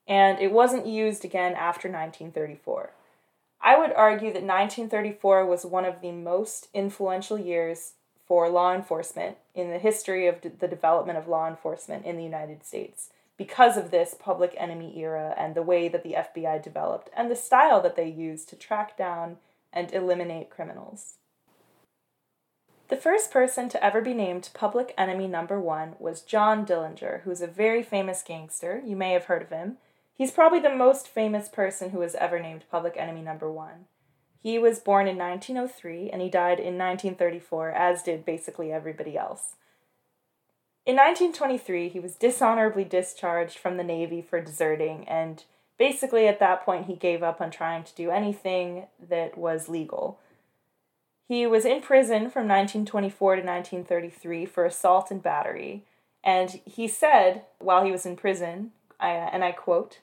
and 0.07 0.37
it 0.37 0.51
wasn't 0.51 0.85
used 0.85 1.25
again 1.25 1.53
after 1.53 1.87
1934. 1.89 2.91
I 3.59 3.79
would 3.79 3.91
argue 3.93 4.27
that 4.27 4.43
1934 4.43 5.43
was 5.43 5.65
one 5.65 5.85
of 5.85 6.01
the 6.01 6.11
most 6.11 6.67
influential 6.71 7.39
years 7.39 7.93
for 8.27 8.47
law 8.47 8.75
enforcement 8.75 9.37
in 9.55 9.71
the 9.71 9.79
history 9.79 10.27
of 10.27 10.39
the 10.43 10.67
development 10.67 11.17
of 11.17 11.27
law 11.27 11.47
enforcement 11.47 12.05
in 12.05 12.15
the 12.15 12.23
United 12.23 12.63
States 12.63 13.09
because 13.37 13.75
of 13.75 13.89
this 13.89 14.13
public 14.13 14.53
enemy 14.55 14.93
era 14.99 15.33
and 15.35 15.55
the 15.55 15.63
way 15.63 15.87
that 15.87 16.03
the 16.03 16.13
FBI 16.13 16.61
developed 16.61 17.09
and 17.17 17.31
the 17.31 17.35
style 17.35 17.81
that 17.81 17.95
they 17.95 18.07
used 18.07 18.49
to 18.49 18.55
track 18.55 18.95
down 18.95 19.37
and 19.73 19.91
eliminate 19.91 20.51
criminals. 20.51 21.15
The 22.89 22.97
first 22.97 23.31
person 23.31 23.69
to 23.69 23.83
ever 23.83 24.01
be 24.01 24.15
named 24.15 24.49
public 24.55 24.95
enemy 24.97 25.27
number 25.27 25.59
one 25.59 25.95
was 25.99 26.21
John 26.21 26.65
Dillinger, 26.65 27.21
who's 27.21 27.39
a 27.39 27.47
very 27.47 27.83
famous 27.83 28.23
gangster. 28.23 28.81
You 28.83 28.95
may 28.95 29.13
have 29.13 29.25
heard 29.25 29.43
of 29.43 29.49
him. 29.49 29.77
He's 30.15 30.31
probably 30.31 30.59
the 30.59 30.75
most 30.75 31.07
famous 31.07 31.47
person 31.47 31.91
who 31.91 31.99
was 31.99 32.15
ever 32.15 32.39
named 32.39 32.65
public 32.71 32.95
enemy 32.97 33.21
number 33.21 33.49
one. 33.49 33.85
He 34.41 34.57
was 34.57 34.79
born 34.79 35.07
in 35.07 35.17
1903 35.17 36.09
and 36.09 36.19
he 36.19 36.29
died 36.29 36.59
in 36.59 36.79
1934, 36.79 37.71
as 37.71 38.01
did 38.01 38.25
basically 38.25 38.71
everybody 38.71 39.15
else. 39.15 39.55
In 40.83 40.95
1923, 40.95 41.89
he 41.89 41.99
was 41.99 42.15
dishonorably 42.15 42.85
discharged 42.85 43.59
from 43.59 43.77
the 43.77 43.83
Navy 43.83 44.23
for 44.23 44.41
deserting, 44.41 45.07
and 45.07 45.43
basically 45.77 46.27
at 46.27 46.39
that 46.39 46.65
point, 46.65 46.87
he 46.87 46.95
gave 46.95 47.21
up 47.21 47.39
on 47.39 47.51
trying 47.51 47.83
to 47.83 47.93
do 47.93 48.09
anything 48.09 48.87
that 48.99 49.37
was 49.37 49.69
legal. 49.69 50.19
He 51.29 51.45
was 51.45 51.63
in 51.63 51.81
prison 51.81 52.31
from 52.31 52.47
1924 52.47 53.35
to 53.35 53.41
1933 53.43 54.47
for 54.47 54.65
assault 54.65 55.11
and 55.11 55.21
battery. 55.21 55.83
And 56.23 56.59
he 56.65 56.87
said, 56.87 57.43
while 57.59 57.85
he 57.85 57.91
was 57.91 58.03
in 58.03 58.15
prison, 58.15 58.71
I, 58.99 59.11
and 59.11 59.43
I 59.43 59.51
quote, 59.51 59.99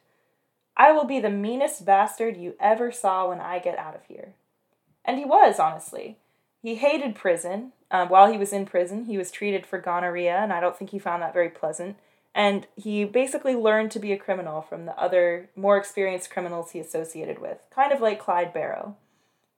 I 0.77 0.93
will 0.93 1.05
be 1.05 1.19
the 1.19 1.29
meanest 1.29 1.85
bastard 1.85 2.37
you 2.37 2.55
ever 2.61 2.93
saw 2.93 3.29
when 3.29 3.41
I 3.41 3.59
get 3.59 3.77
out 3.77 3.97
of 3.97 4.05
here. 4.07 4.35
And 5.05 5.19
he 5.19 5.25
was, 5.25 5.59
honestly. 5.59 6.17
He 6.63 6.77
hated 6.77 7.17
prison. 7.17 7.73
Um, 7.91 8.09
while 8.09 8.31
he 8.31 8.39
was 8.39 8.53
in 8.53 8.65
prison, 8.65 9.07
he 9.07 9.19
was 9.19 9.33
treated 9.33 9.67
for 9.67 9.81
gonorrhea, 9.81 10.37
and 10.37 10.53
I 10.53 10.61
don't 10.61 10.77
think 10.77 10.91
he 10.91 10.99
found 11.01 11.23
that 11.23 11.35
very 11.35 11.49
pleasant. 11.49 11.97
And 12.37 12.69
he 12.77 13.05
basically 13.05 13.57
learned 13.57 13.91
to 13.93 13.99
be 13.99 14.13
a 14.13 14.17
criminal 14.17 14.63
from 14.63 14.87
the 14.87 14.97
other, 14.97 15.49
more 15.57 15.77
experienced 15.77 16.31
criminals 16.31 16.71
he 16.71 16.79
associated 16.79 17.41
with, 17.41 17.59
kind 17.75 17.93
of 17.93 18.01
like 18.01 18.21
Clyde 18.21 18.53
Barrow. 18.53 18.97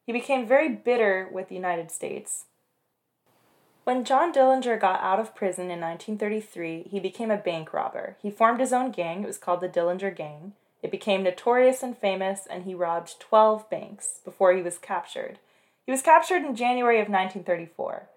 He 0.08 0.12
became 0.14 0.46
very 0.48 0.70
bitter 0.70 1.28
with 1.30 1.50
the 1.50 1.54
United 1.54 1.90
States. 1.90 2.46
When 3.84 4.04
John 4.04 4.32
Dillinger 4.32 4.80
got 4.80 5.02
out 5.02 5.20
of 5.20 5.34
prison 5.34 5.64
in 5.64 5.82
1933, 5.82 6.84
he 6.90 6.98
became 6.98 7.30
a 7.30 7.36
bank 7.36 7.74
robber. 7.74 8.16
He 8.22 8.30
formed 8.30 8.58
his 8.58 8.72
own 8.72 8.90
gang, 8.90 9.22
it 9.22 9.26
was 9.26 9.36
called 9.36 9.60
the 9.60 9.68
Dillinger 9.68 10.16
Gang. 10.16 10.54
It 10.82 10.90
became 10.90 11.22
notorious 11.22 11.82
and 11.82 11.94
famous, 11.94 12.46
and 12.48 12.64
he 12.64 12.74
robbed 12.74 13.20
12 13.20 13.68
banks 13.68 14.20
before 14.24 14.54
he 14.54 14.62
was 14.62 14.78
captured. 14.78 15.40
He 15.84 15.92
was 15.92 16.00
captured 16.00 16.42
in 16.42 16.56
January 16.56 17.00
of 17.00 17.10
1934, 17.10 18.08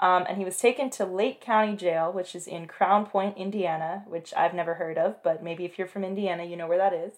um, 0.00 0.24
and 0.26 0.38
he 0.38 0.46
was 0.46 0.56
taken 0.56 0.88
to 0.92 1.04
Lake 1.04 1.42
County 1.42 1.76
Jail, 1.76 2.10
which 2.10 2.34
is 2.34 2.46
in 2.46 2.66
Crown 2.66 3.04
Point, 3.04 3.36
Indiana, 3.36 4.04
which 4.08 4.32
I've 4.34 4.54
never 4.54 4.76
heard 4.76 4.96
of, 4.96 5.22
but 5.22 5.44
maybe 5.44 5.66
if 5.66 5.76
you're 5.76 5.86
from 5.88 6.04
Indiana, 6.04 6.44
you 6.44 6.56
know 6.56 6.66
where 6.66 6.78
that 6.78 6.94
is. 6.94 7.12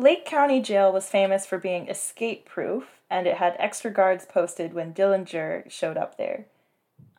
Lake 0.00 0.24
County 0.24 0.60
Jail 0.60 0.92
was 0.92 1.10
famous 1.10 1.44
for 1.44 1.58
being 1.58 1.88
escape 1.88 2.46
proof, 2.46 3.00
and 3.10 3.26
it 3.26 3.38
had 3.38 3.56
extra 3.58 3.90
guards 3.90 4.24
posted 4.24 4.72
when 4.72 4.94
Dillinger 4.94 5.68
showed 5.68 5.96
up 5.96 6.16
there. 6.16 6.46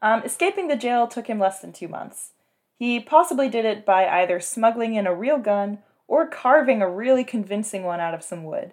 Um, 0.01 0.23
escaping 0.23 0.69
the 0.69 0.77
jail 0.77 1.05
took 1.05 1.27
him 1.27 1.39
less 1.39 1.59
than 1.59 1.73
two 1.73 1.89
months. 1.89 2.31
He 2.77 3.01
possibly 3.01 3.49
did 3.49 3.65
it 3.65 3.85
by 3.85 4.07
either 4.07 4.39
smuggling 4.39 4.95
in 4.95 5.05
a 5.05 5.13
real 5.13 5.39
gun 5.39 5.79
or 6.07 6.25
carving 6.25 6.81
a 6.81 6.89
really 6.89 7.25
convincing 7.25 7.83
one 7.83 7.99
out 7.99 8.13
of 8.13 8.23
some 8.23 8.45
wood. 8.45 8.71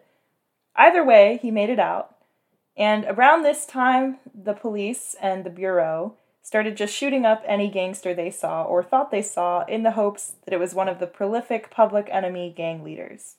Either 0.76 1.04
way, 1.04 1.40
he 1.42 1.50
made 1.50 1.68
it 1.68 1.80
out. 1.80 2.14
And 2.76 3.06
around 3.06 3.42
this 3.42 3.66
time, 3.66 4.18
the 4.32 4.54
police 4.54 5.16
and 5.20 5.42
the 5.42 5.50
Bureau 5.50 6.14
started 6.42 6.76
just 6.76 6.94
shooting 6.94 7.26
up 7.26 7.42
any 7.44 7.68
gangster 7.68 8.14
they 8.14 8.30
saw 8.30 8.62
or 8.62 8.84
thought 8.84 9.10
they 9.10 9.22
saw 9.22 9.64
in 9.64 9.82
the 9.82 9.92
hopes 9.92 10.34
that 10.44 10.54
it 10.54 10.60
was 10.60 10.76
one 10.76 10.88
of 10.88 11.00
the 11.00 11.08
prolific 11.08 11.70
public 11.70 12.08
enemy 12.12 12.54
gang 12.56 12.84
leaders. 12.84 13.34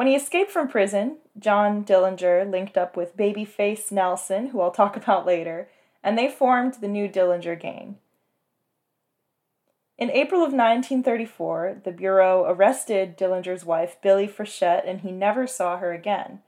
When 0.00 0.06
he 0.06 0.16
escaped 0.16 0.50
from 0.50 0.68
prison, 0.68 1.18
John 1.38 1.84
Dillinger 1.84 2.50
linked 2.50 2.78
up 2.78 2.96
with 2.96 3.18
Babyface 3.18 3.92
Nelson, 3.92 4.46
who 4.46 4.62
I'll 4.62 4.70
talk 4.70 4.96
about 4.96 5.26
later, 5.26 5.68
and 6.02 6.16
they 6.16 6.30
formed 6.30 6.76
the 6.80 6.88
new 6.88 7.06
Dillinger 7.06 7.60
Gang. 7.60 7.98
In 9.98 10.10
April 10.10 10.40
of 10.40 10.54
1934, 10.54 11.82
the 11.84 11.92
Bureau 11.92 12.46
arrested 12.48 13.18
Dillinger's 13.18 13.66
wife, 13.66 13.98
Billie 14.00 14.26
Frechette, 14.26 14.88
and 14.88 15.02
he 15.02 15.12
never 15.12 15.46
saw 15.46 15.76
her 15.76 15.92
again. 15.92 16.40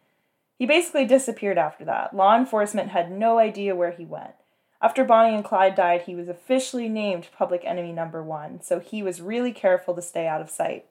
He 0.58 0.64
basically 0.64 1.04
disappeared 1.04 1.58
after 1.58 1.84
that. 1.84 2.16
Law 2.16 2.34
enforcement 2.34 2.92
had 2.92 3.12
no 3.12 3.38
idea 3.38 3.76
where 3.76 3.92
he 3.92 4.06
went. 4.06 4.32
After 4.80 5.04
Bonnie 5.04 5.34
and 5.34 5.44
Clyde 5.44 5.74
died, 5.74 6.04
he 6.06 6.14
was 6.14 6.28
officially 6.28 6.88
named 6.88 7.28
public 7.36 7.66
enemy 7.66 7.92
number 7.92 8.22
one, 8.22 8.62
so 8.62 8.80
he 8.80 9.02
was 9.02 9.20
really 9.20 9.52
careful 9.52 9.94
to 9.94 10.00
stay 10.00 10.26
out 10.26 10.40
of 10.40 10.48
sight. 10.48 10.86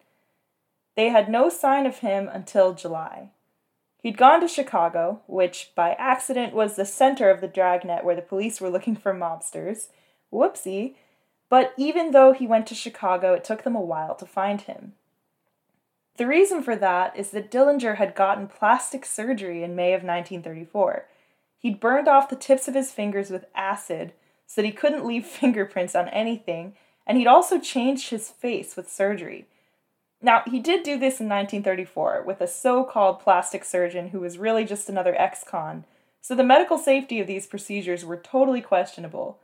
They 1.02 1.10
had 1.10 1.30
no 1.30 1.50
sign 1.50 1.88
of 1.88 1.98
him 1.98 2.30
until 2.32 2.76
July. 2.76 3.32
He'd 4.04 4.20
gone 4.20 4.40
to 4.42 4.48
Chicago, 4.48 5.22
which 5.26 5.72
by 5.74 5.94
accident 5.94 6.54
was 6.54 6.76
the 6.76 6.86
center 6.86 7.32
of 7.32 7.42
the 7.42 7.48
dragnet 7.48 8.04
where 8.06 8.16
the 8.16 8.22
police 8.22 8.62
were 8.62 8.70
looking 8.70 8.96
for 8.96 9.12
mobsters. 9.12 9.88
Whoopsie. 10.32 10.94
But 11.50 11.74
even 11.76 12.12
though 12.12 12.34
he 12.34 12.46
went 12.46 12.68
to 12.68 12.76
Chicago, 12.76 13.34
it 13.34 13.44
took 13.44 13.64
them 13.64 13.76
a 13.76 13.82
while 13.82 14.14
to 14.14 14.28
find 14.28 14.62
him. 14.62 14.94
The 16.18 16.28
reason 16.28 16.62
for 16.62 16.76
that 16.76 17.18
is 17.18 17.32
that 17.32 17.50
Dillinger 17.50 17.96
had 17.96 18.14
gotten 18.14 18.46
plastic 18.46 19.04
surgery 19.04 19.64
in 19.64 19.76
May 19.76 19.94
of 19.94 20.04
1934. 20.04 21.08
He'd 21.58 21.80
burned 21.80 22.08
off 22.08 22.30
the 22.30 22.36
tips 22.36 22.68
of 22.68 22.76
his 22.76 22.92
fingers 22.92 23.32
with 23.32 23.46
acid 23.56 24.14
so 24.46 24.62
that 24.62 24.68
he 24.68 24.72
couldn't 24.72 25.08
leave 25.08 25.26
fingerprints 25.42 25.96
on 25.96 26.10
anything, 26.10 26.76
and 27.08 27.18
he'd 27.18 27.26
also 27.26 27.60
changed 27.60 28.12
his 28.12 28.30
face 28.30 28.76
with 28.76 28.88
surgery. 28.88 29.48
Now, 30.22 30.44
he 30.46 30.60
did 30.60 30.84
do 30.84 31.00
this 31.00 31.20
in 31.20 31.28
1934 31.28 32.24
with 32.26 32.42
a 32.42 32.48
so 32.48 32.84
called 32.84 33.20
plastic 33.20 33.66
surgeon 33.66 34.10
who 34.10 34.20
was 34.20 34.38
really 34.38 34.66
just 34.66 34.88
another 34.88 35.20
ex 35.20 35.44
con, 35.44 35.86
so 36.22 36.36
the 36.36 36.44
medical 36.44 36.78
safety 36.78 37.20
of 37.20 37.28
these 37.28 37.48
procedures 37.48 38.06
were 38.06 38.18
totally 38.18 38.62
questionable. 38.62 39.40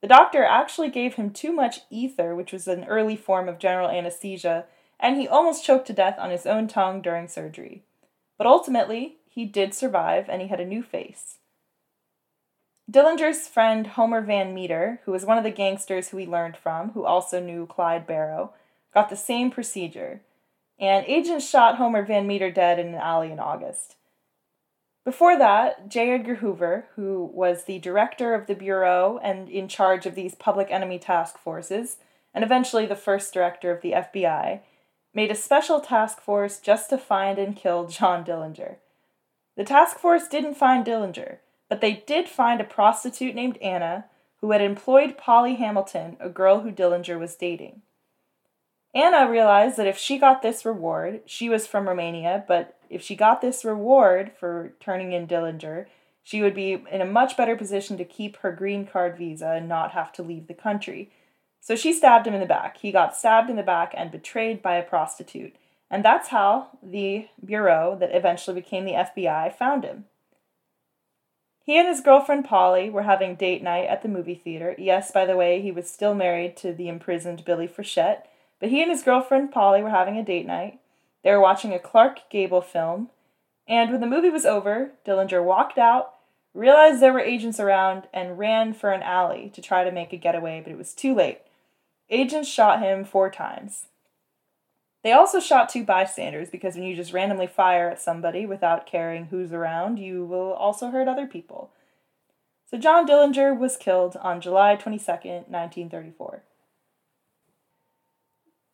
The 0.00 0.08
doctor 0.08 0.42
actually 0.42 0.90
gave 0.90 1.14
him 1.14 1.30
too 1.30 1.52
much 1.52 1.80
ether, 1.90 2.34
which 2.34 2.52
was 2.52 2.66
an 2.66 2.84
early 2.84 3.16
form 3.16 3.48
of 3.48 3.58
general 3.58 3.90
anesthesia, 3.90 4.64
and 4.98 5.16
he 5.16 5.28
almost 5.28 5.64
choked 5.64 5.86
to 5.88 5.92
death 5.92 6.18
on 6.18 6.30
his 6.30 6.46
own 6.46 6.68
tongue 6.68 7.02
during 7.02 7.28
surgery. 7.28 7.82
But 8.38 8.46
ultimately, 8.46 9.16
he 9.28 9.44
did 9.44 9.74
survive 9.74 10.28
and 10.28 10.40
he 10.40 10.48
had 10.48 10.60
a 10.60 10.66
new 10.66 10.82
face. 10.82 11.38
Dillinger's 12.90 13.48
friend 13.48 13.86
Homer 13.88 14.20
Van 14.20 14.54
Meter, 14.54 15.00
who 15.04 15.12
was 15.12 15.24
one 15.24 15.38
of 15.38 15.44
the 15.44 15.50
gangsters 15.50 16.08
who 16.08 16.18
he 16.18 16.26
learned 16.26 16.56
from, 16.56 16.90
who 16.90 17.04
also 17.04 17.40
knew 17.40 17.66
Clyde 17.66 18.06
Barrow, 18.06 18.52
got 18.94 19.10
the 19.10 19.16
same 19.16 19.50
procedure, 19.50 20.22
and 20.78 21.04
agents 21.06 21.48
shot 21.48 21.76
Homer 21.76 22.04
Van 22.04 22.26
Meter 22.26 22.50
dead 22.50 22.78
in 22.78 22.88
an 22.88 22.94
alley 22.94 23.30
in 23.30 23.38
August. 23.38 23.96
Before 25.04 25.36
that, 25.36 25.90
J. 25.90 26.12
Edgar 26.12 26.36
Hoover, 26.36 26.86
who 26.96 27.30
was 27.34 27.64
the 27.64 27.78
director 27.78 28.32
of 28.32 28.46
the 28.46 28.54
Bureau 28.54 29.20
and 29.22 29.50
in 29.50 29.68
charge 29.68 30.06
of 30.06 30.14
these 30.14 30.34
public 30.34 30.70
enemy 30.70 30.98
task 30.98 31.36
forces, 31.36 31.98
and 32.32 32.42
eventually 32.42 32.86
the 32.86 32.96
first 32.96 33.34
director 33.34 33.70
of 33.70 33.82
the 33.82 33.92
FBI, 33.92 34.60
made 35.12 35.30
a 35.30 35.34
special 35.34 35.80
task 35.80 36.20
force 36.20 36.58
just 36.58 36.88
to 36.90 36.96
find 36.96 37.38
and 37.38 37.54
kill 37.54 37.86
John 37.86 38.24
Dillinger. 38.24 38.76
The 39.56 39.64
task 39.64 39.98
force 39.98 40.26
didn't 40.26 40.54
find 40.54 40.84
Dillinger, 40.84 41.38
but 41.68 41.80
they 41.80 42.02
did 42.06 42.28
find 42.28 42.60
a 42.60 42.64
prostitute 42.64 43.34
named 43.34 43.58
Anna 43.58 44.06
who 44.40 44.50
had 44.50 44.60
employed 44.60 45.16
Polly 45.16 45.54
Hamilton, 45.54 46.16
a 46.18 46.28
girl 46.28 46.60
who 46.60 46.72
Dillinger 46.72 47.18
was 47.18 47.36
dating. 47.36 47.82
Anna 48.94 49.28
realized 49.28 49.76
that 49.76 49.88
if 49.88 49.98
she 49.98 50.18
got 50.18 50.42
this 50.42 50.64
reward, 50.64 51.22
she 51.26 51.48
was 51.48 51.66
from 51.66 51.88
Romania, 51.88 52.44
but 52.46 52.78
if 52.88 53.02
she 53.02 53.16
got 53.16 53.40
this 53.40 53.64
reward 53.64 54.30
for 54.38 54.72
turning 54.78 55.12
in 55.12 55.26
Dillinger, 55.26 55.86
she 56.22 56.40
would 56.42 56.54
be 56.54 56.84
in 56.90 57.00
a 57.00 57.06
much 57.06 57.36
better 57.36 57.56
position 57.56 57.98
to 57.98 58.04
keep 58.04 58.36
her 58.38 58.52
green 58.52 58.86
card 58.86 59.18
visa 59.18 59.50
and 59.50 59.68
not 59.68 59.90
have 59.92 60.12
to 60.12 60.22
leave 60.22 60.46
the 60.46 60.54
country. 60.54 61.10
So 61.60 61.76
she 61.76 61.92
stabbed 61.92 62.26
him 62.26 62.34
in 62.34 62.40
the 62.40 62.46
back. 62.46 62.78
He 62.78 62.92
got 62.92 63.16
stabbed 63.16 63.50
in 63.50 63.56
the 63.56 63.62
back 63.62 63.92
and 63.96 64.10
betrayed 64.10 64.62
by 64.62 64.76
a 64.76 64.82
prostitute. 64.82 65.56
And 65.90 66.04
that's 66.04 66.28
how 66.28 66.68
the 66.82 67.28
Bureau, 67.44 67.96
that 67.98 68.14
eventually 68.14 68.60
became 68.60 68.84
the 68.84 68.92
FBI, 68.92 69.54
found 69.54 69.84
him. 69.84 70.04
He 71.62 71.78
and 71.78 71.88
his 71.88 72.00
girlfriend 72.00 72.44
Polly 72.44 72.90
were 72.90 73.02
having 73.02 73.34
date 73.34 73.62
night 73.62 73.86
at 73.88 74.02
the 74.02 74.08
movie 74.08 74.34
theater. 74.34 74.74
Yes, 74.78 75.10
by 75.10 75.24
the 75.24 75.36
way, 75.36 75.62
he 75.62 75.70
was 75.70 75.90
still 75.90 76.14
married 76.14 76.56
to 76.58 76.72
the 76.72 76.88
imprisoned 76.88 77.44
Billie 77.44 77.68
Frechette, 77.68 78.24
but 78.64 78.70
he 78.70 78.80
and 78.80 78.90
his 78.90 79.02
girlfriend 79.02 79.52
Polly 79.52 79.82
were 79.82 79.90
having 79.90 80.16
a 80.16 80.24
date 80.24 80.46
night. 80.46 80.80
They 81.22 81.30
were 81.30 81.38
watching 81.38 81.74
a 81.74 81.78
Clark 81.78 82.30
Gable 82.30 82.62
film, 82.62 83.10
and 83.68 83.90
when 83.90 84.00
the 84.00 84.06
movie 84.06 84.30
was 84.30 84.46
over, 84.46 84.92
Dillinger 85.06 85.44
walked 85.44 85.76
out, 85.76 86.14
realized 86.54 87.02
there 87.02 87.12
were 87.12 87.20
agents 87.20 87.60
around, 87.60 88.04
and 88.10 88.38
ran 88.38 88.72
for 88.72 88.90
an 88.90 89.02
alley 89.02 89.50
to 89.54 89.60
try 89.60 89.84
to 89.84 89.92
make 89.92 90.14
a 90.14 90.16
getaway, 90.16 90.62
but 90.64 90.72
it 90.72 90.78
was 90.78 90.94
too 90.94 91.14
late. 91.14 91.42
Agents 92.08 92.48
shot 92.48 92.80
him 92.80 93.04
four 93.04 93.30
times. 93.30 93.88
They 95.02 95.12
also 95.12 95.40
shot 95.40 95.68
two 95.68 95.84
bystanders 95.84 96.48
because 96.48 96.74
when 96.74 96.84
you 96.84 96.96
just 96.96 97.12
randomly 97.12 97.46
fire 97.46 97.90
at 97.90 98.00
somebody 98.00 98.46
without 98.46 98.86
caring 98.86 99.26
who's 99.26 99.52
around, 99.52 99.98
you 99.98 100.24
will 100.24 100.54
also 100.54 100.88
hurt 100.88 101.06
other 101.06 101.26
people. 101.26 101.70
So 102.70 102.78
John 102.78 103.06
Dillinger 103.06 103.58
was 103.58 103.76
killed 103.76 104.16
on 104.22 104.40
July 104.40 104.74
22nd, 104.74 105.50
1934. 105.50 106.44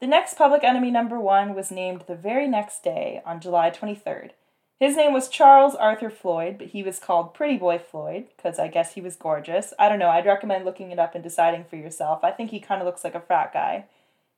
The 0.01 0.07
next 0.07 0.39
public 0.39 0.65
enemy 0.65 0.91
number 0.91 1.21
one 1.21 1.55
was 1.55 1.71
named 1.71 2.05
the 2.07 2.15
very 2.15 2.49
next 2.49 2.83
day, 2.83 3.21
on 3.27 3.39
July 3.39 3.71
23rd. 3.71 4.31
His 4.79 4.97
name 4.97 5.13
was 5.13 5.29
Charles 5.29 5.75
Arthur 5.75 6.09
Floyd, 6.09 6.57
but 6.57 6.69
he 6.69 6.83
was 6.83 6.99
called 6.99 7.35
Pretty 7.35 7.59
Boy 7.59 7.79
Floyd, 7.79 8.29
because 8.35 8.59
I 8.59 8.69
guess 8.69 8.95
he 8.95 9.03
was 9.03 9.15
gorgeous. 9.15 9.75
I 9.79 9.91
don't 9.91 9.99
know, 9.99 10.09
I'd 10.09 10.25
recommend 10.25 10.65
looking 10.65 10.91
it 10.91 10.99
up 10.99 11.15
and 11.15 11.23
deciding 11.23 11.65
for 11.65 11.77
yourself. 11.77 12.25
I 12.25 12.31
think 12.31 12.51
he 12.51 12.61
kind 12.61 12.81
of 12.81 12.87
looks 12.87 13.05
like 13.05 13.15
a 13.15 13.21
frat 13.21 13.53
guy. 13.53 13.85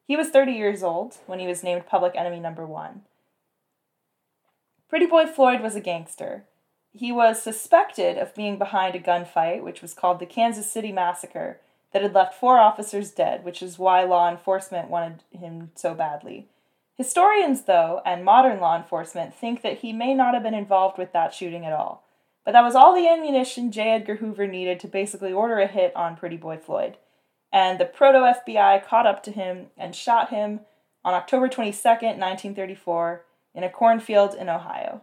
He 0.04 0.16
was 0.16 0.31
30 0.31 0.50
years 0.50 0.83
old 0.83 1.19
when 1.26 1.38
he 1.38 1.47
was 1.47 1.62
named 1.62 1.87
public 1.87 2.16
enemy 2.16 2.40
number 2.40 2.66
one. 2.66 3.02
Pretty 4.88 5.07
Boy 5.07 5.26
Floyd 5.26 5.61
was 5.61 5.76
a 5.76 5.81
gangster. 5.81 6.42
He 6.92 7.12
was 7.12 7.40
suspected 7.40 8.19
of 8.19 8.35
being 8.35 8.59
behind 8.59 8.97
a 8.97 9.00
gunfight, 9.00 9.62
which 9.62 9.81
was 9.81 9.95
called 9.95 10.19
the 10.19 10.26
Kansas 10.26 10.71
City 10.71 10.90
Massacre, 10.90 11.61
that 11.93 12.03
had 12.03 12.15
left 12.15 12.35
four 12.35 12.59
officers 12.59 13.11
dead, 13.11 13.45
which 13.45 13.63
is 13.63 13.79
why 13.79 14.03
law 14.03 14.31
enforcement 14.31 14.89
wanted 14.89 15.23
him 15.31 15.71
so 15.75 15.95
badly. 15.95 16.49
Historians, 16.97 17.63
though, 17.63 18.01
and 18.05 18.25
modern 18.25 18.61
law 18.61 18.77
enforcement 18.77 19.35
think 19.35 19.63
that 19.63 19.79
he 19.79 19.93
may 19.93 20.15
not 20.15 20.35
have 20.35 20.43
been 20.43 20.55
involved 20.55 20.99
with 20.99 21.13
that 21.13 21.35
shooting 21.35 21.65
at 21.65 21.73
all. 21.73 22.05
But 22.45 22.53
that 22.53 22.65
was 22.65 22.75
all 22.75 22.95
the 22.95 23.09
ammunition 23.09 23.71
J. 23.71 23.93
Edgar 23.93 24.17
Hoover 24.17 24.47
needed 24.47 24.81
to 24.81 24.89
basically 24.89 25.33
order 25.33 25.59
a 25.59 25.67
hit 25.67 25.95
on 25.95 26.17
Pretty 26.17 26.37
Boy 26.37 26.57
Floyd. 26.57 26.97
And 27.53 27.79
the 27.79 27.85
proto 27.85 28.19
FBI 28.19 28.85
caught 28.85 29.07
up 29.07 29.23
to 29.25 29.31
him 29.31 29.67
and 29.77 29.95
shot 29.95 30.31
him 30.31 30.61
on 31.05 31.15
October 31.15 31.49
22nd, 31.49 32.19
1934, 32.19 33.25
in 33.55 33.65
a 33.65 33.71
cornfield 33.71 34.35
in 34.35 34.49
Ohio. 34.49 35.03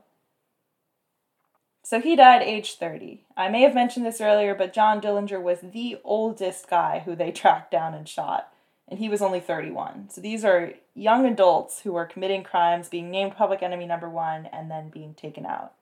So 1.90 2.00
he 2.00 2.16
died 2.16 2.44
age 2.44 2.76
30. 2.76 3.24
I 3.36 3.50
may 3.50 3.62
have 3.62 3.74
mentioned 3.74 4.06
this 4.06 4.22
earlier, 4.22 4.54
but 4.54 4.74
John 4.74 5.02
Dillinger 5.02 5.42
was 5.42 5.58
the 5.62 5.98
oldest 6.04 6.70
guy 6.70 7.02
who 7.04 7.16
they 7.16 7.32
tracked 7.32 7.72
down 7.72 7.96
and 7.96 8.08
shot, 8.08 8.54
and 8.88 9.00
he 9.00 9.10
was 9.10 9.24
only 9.24 9.40
31. 9.40 10.12
So 10.12 10.22
these 10.22 10.46
are 10.46 10.74
young 10.94 11.26
adults 11.26 11.82
who 11.82 11.96
are 11.96 12.06
committing 12.06 12.44
crimes, 12.44 12.90
being 12.90 13.10
named 13.10 13.36
public 13.36 13.64
enemy 13.64 13.88
number 13.88 14.08
one, 14.08 14.46
and 14.54 14.70
then 14.70 14.90
being 14.90 15.16
taken 15.16 15.48
out. 15.48 15.74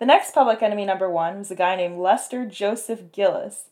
The 0.00 0.06
next 0.06 0.34
public 0.34 0.62
enemy 0.62 0.84
number 0.84 1.08
one 1.08 1.38
was 1.38 1.52
a 1.52 1.54
guy 1.54 1.76
named 1.76 2.00
Lester 2.00 2.44
Joseph 2.44 3.12
Gillis. 3.12 3.66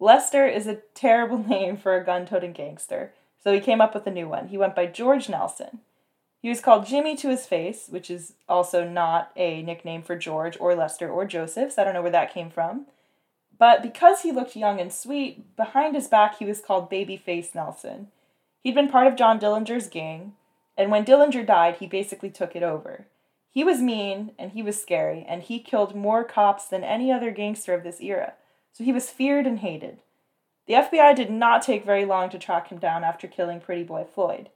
Lester 0.00 0.46
is 0.46 0.66
a 0.66 0.76
terrible 0.94 1.46
name 1.46 1.76
for 1.76 1.94
a 1.94 2.04
gun 2.06 2.24
toting 2.24 2.54
gangster, 2.54 3.12
so 3.44 3.52
he 3.52 3.60
came 3.60 3.82
up 3.82 3.92
with 3.92 4.06
a 4.06 4.10
new 4.10 4.28
one. 4.30 4.48
He 4.48 4.56
went 4.56 4.74
by 4.74 4.86
George 4.86 5.28
Nelson. 5.28 5.80
He 6.42 6.48
was 6.48 6.60
called 6.60 6.86
Jimmy 6.86 7.14
to 7.16 7.28
his 7.28 7.46
face, 7.46 7.86
which 7.88 8.10
is 8.10 8.34
also 8.48 8.86
not 8.86 9.30
a 9.36 9.62
nickname 9.62 10.02
for 10.02 10.16
George 10.16 10.56
or 10.58 10.74
Lester 10.74 11.08
or 11.08 11.24
Joseph, 11.24 11.72
so 11.72 11.80
I 11.80 11.84
don't 11.84 11.94
know 11.94 12.02
where 12.02 12.10
that 12.10 12.34
came 12.34 12.50
from. 12.50 12.86
But 13.56 13.80
because 13.80 14.22
he 14.22 14.32
looked 14.32 14.56
young 14.56 14.80
and 14.80 14.92
sweet, 14.92 15.54
behind 15.56 15.94
his 15.94 16.08
back 16.08 16.38
he 16.38 16.44
was 16.44 16.60
called 16.60 16.90
Babyface 16.90 17.54
Nelson. 17.54 18.08
He'd 18.60 18.74
been 18.74 18.88
part 18.88 19.06
of 19.06 19.14
John 19.14 19.38
Dillinger's 19.38 19.86
gang, 19.86 20.34
and 20.76 20.90
when 20.90 21.04
Dillinger 21.04 21.46
died, 21.46 21.76
he 21.76 21.86
basically 21.86 22.30
took 22.30 22.56
it 22.56 22.64
over. 22.64 23.06
He 23.48 23.62
was 23.62 23.80
mean 23.80 24.32
and 24.36 24.50
he 24.50 24.64
was 24.64 24.82
scary, 24.82 25.24
and 25.28 25.44
he 25.44 25.60
killed 25.60 25.94
more 25.94 26.24
cops 26.24 26.64
than 26.64 26.82
any 26.82 27.12
other 27.12 27.30
gangster 27.30 27.72
of 27.72 27.84
this 27.84 28.00
era, 28.00 28.32
so 28.72 28.82
he 28.82 28.92
was 28.92 29.10
feared 29.10 29.46
and 29.46 29.60
hated. 29.60 29.98
The 30.66 30.74
FBI 30.74 31.14
did 31.14 31.30
not 31.30 31.62
take 31.62 31.84
very 31.84 32.04
long 32.04 32.30
to 32.30 32.38
track 32.38 32.68
him 32.68 32.78
down 32.78 33.04
after 33.04 33.28
killing 33.28 33.60
Pretty 33.60 33.84
Boy 33.84 34.04
Floyd. 34.12 34.48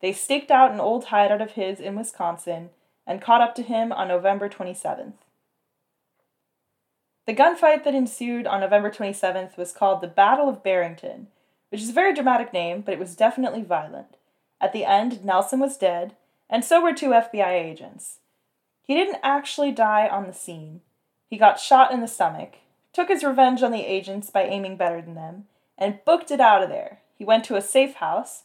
They 0.00 0.12
staked 0.12 0.50
out 0.50 0.72
an 0.72 0.80
old 0.80 1.06
hideout 1.06 1.40
of 1.40 1.52
his 1.52 1.80
in 1.80 1.96
Wisconsin 1.96 2.70
and 3.06 3.22
caught 3.22 3.40
up 3.40 3.54
to 3.56 3.62
him 3.62 3.92
on 3.92 4.08
November 4.08 4.48
27th. 4.48 5.14
The 7.26 7.34
gunfight 7.34 7.84
that 7.84 7.94
ensued 7.94 8.46
on 8.46 8.60
November 8.60 8.90
27th 8.90 9.56
was 9.56 9.72
called 9.72 10.00
the 10.00 10.06
Battle 10.06 10.48
of 10.48 10.62
Barrington, 10.62 11.28
which 11.70 11.80
is 11.80 11.88
a 11.88 11.94
very 11.94 12.14
dramatic 12.14 12.52
name, 12.52 12.82
but 12.82 12.92
it 12.92 13.00
was 13.00 13.16
definitely 13.16 13.62
violent. 13.62 14.16
At 14.60 14.72
the 14.72 14.84
end, 14.84 15.24
Nelson 15.24 15.58
was 15.58 15.78
dead, 15.78 16.14
and 16.50 16.64
so 16.64 16.82
were 16.82 16.92
two 16.92 17.10
FBI 17.10 17.50
agents. 17.50 18.18
He 18.82 18.94
didn't 18.94 19.20
actually 19.22 19.72
die 19.72 20.06
on 20.06 20.26
the 20.26 20.34
scene. 20.34 20.82
He 21.28 21.38
got 21.38 21.58
shot 21.58 21.90
in 21.90 22.00
the 22.00 22.06
stomach, 22.06 22.56
took 22.92 23.08
his 23.08 23.24
revenge 23.24 23.62
on 23.62 23.72
the 23.72 23.84
agents 23.84 24.28
by 24.30 24.44
aiming 24.44 24.76
better 24.76 25.00
than 25.00 25.14
them, 25.14 25.46
and 25.78 26.04
booked 26.04 26.30
it 26.30 26.40
out 26.40 26.62
of 26.62 26.68
there. 26.68 27.00
He 27.16 27.24
went 27.24 27.44
to 27.44 27.56
a 27.56 27.62
safe 27.62 27.94
house, 27.94 28.42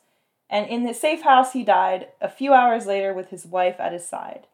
and 0.49 0.67
in 0.67 0.83
the 0.83 0.93
safe 0.93 1.21
house 1.21 1.53
he 1.53 1.63
died 1.63 2.07
a 2.19 2.29
few 2.29 2.53
hours 2.53 2.85
later 2.85 3.13
with 3.13 3.29
his 3.29 3.45
wife 3.45 3.79
at 3.79 3.93
his 3.93 4.07
side. 4.07 4.47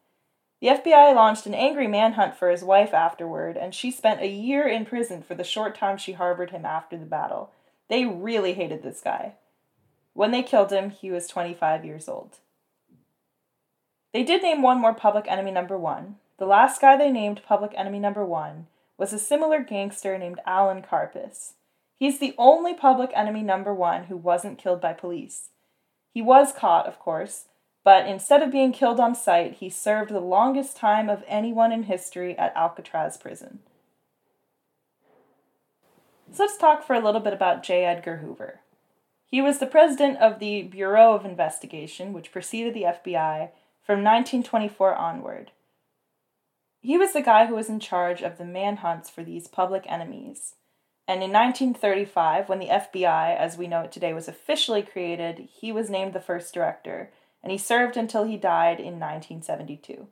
The 0.62 0.68
FBI 0.68 1.14
launched 1.14 1.46
an 1.46 1.54
angry 1.54 1.88
manhunt 1.88 2.36
for 2.36 2.50
his 2.50 2.64
wife 2.64 2.94
afterward, 2.94 3.58
and 3.58 3.76
she 3.76 3.92
spent 3.92 4.22
a 4.22 4.28
year 4.28 4.68
in 4.68 4.86
prison 4.86 5.22
for 5.22 5.36
the 5.36 5.44
short 5.44 5.76
time 5.76 5.98
she 5.98 6.14
harbored 6.14 6.52
him 6.52 6.66
after 6.66 6.98
the 6.98 7.06
battle. 7.06 7.52
They 7.90 8.06
really 8.06 8.54
hated 8.54 8.82
this 8.82 9.02
guy. 9.02 9.34
When 10.14 10.32
they 10.32 10.44
killed 10.44 10.72
him, 10.72 10.90
he 10.90 11.12
was 11.12 11.28
25 11.28 11.86
years 11.86 12.08
old. 12.08 12.38
They 14.14 14.24
did 14.24 14.42
name 14.42 14.62
one 14.62 14.80
more 14.80 14.94
public 14.94 15.26
enemy 15.28 15.52
number 15.52 15.78
one. 15.78 16.16
The 16.38 16.46
last 16.46 16.80
guy 16.80 16.96
they 16.96 17.12
named 17.12 17.42
public 17.46 17.74
enemy 17.76 18.00
number 18.00 18.26
one 18.26 18.68
was 18.98 19.12
a 19.12 19.20
similar 19.20 19.60
gangster 19.62 20.18
named 20.18 20.40
Alan 20.46 20.82
Karpis. 20.82 21.54
He's 21.98 22.20
the 22.20 22.34
only 22.38 22.74
public 22.74 23.12
enemy 23.14 23.42
number 23.42 23.74
one 23.74 24.06
who 24.06 24.18
wasn't 24.18 24.58
killed 24.58 24.80
by 24.80 24.94
police. 24.94 25.50
He 26.16 26.22
was 26.22 26.54
caught, 26.54 26.88
of 26.88 26.98
course, 26.98 27.48
but 27.84 28.08
instead 28.08 28.42
of 28.42 28.50
being 28.50 28.72
killed 28.72 29.02
on 29.02 29.14
sight, 29.16 29.56
he 29.56 29.70
served 29.70 30.12
the 30.12 30.22
longest 30.22 30.78
time 30.78 31.10
of 31.10 31.26
anyone 31.28 31.74
in 31.74 31.84
history 31.84 32.38
at 32.38 32.56
Alcatraz 32.56 33.18
prison. 33.18 33.60
So 36.32 36.44
let's 36.44 36.56
talk 36.56 36.88
for 36.88 36.94
a 36.94 37.02
little 37.02 37.20
bit 37.20 37.34
about 37.34 37.64
J. 37.64 37.84
Edgar 37.84 38.18
Hoover. 38.18 38.62
He 39.26 39.42
was 39.42 39.60
the 39.60 39.66
president 39.66 40.20
of 40.20 40.40
the 40.40 40.64
Bureau 40.64 41.16
of 41.16 41.26
Investigation, 41.26 42.14
which 42.14 42.32
preceded 42.32 42.74
the 42.74 42.84
FBI, 42.84 43.50
from 43.84 44.02
1924 44.02 44.96
onward. 44.96 45.52
He 46.80 46.98
was 46.98 47.12
the 47.12 47.22
guy 47.22 47.48
who 47.48 47.56
was 47.56 47.68
in 47.68 47.82
charge 47.82 48.22
of 48.22 48.38
the 48.38 48.46
manhunts 48.46 49.10
for 49.10 49.22
these 49.22 49.50
public 49.50 49.84
enemies. 49.90 50.56
And 51.08 51.22
in 51.22 51.32
1935, 51.32 52.50
when 52.50 52.60
the 52.60 52.68
FBI, 52.68 53.38
as 53.38 53.58
we 53.58 53.68
know 53.68 53.82
it 53.82 53.92
today, 53.92 54.14
was 54.14 54.28
officially 54.28 54.82
created, 54.82 55.50
he 55.52 55.72
was 55.72 55.90
named 55.90 56.14
the 56.14 56.20
first 56.20 56.54
director, 56.54 57.12
and 57.44 57.52
he 57.52 57.58
served 57.60 57.96
until 57.96 58.24
he 58.24 58.38
died 58.38 58.80
in 58.80 59.00
1972. 59.00 60.08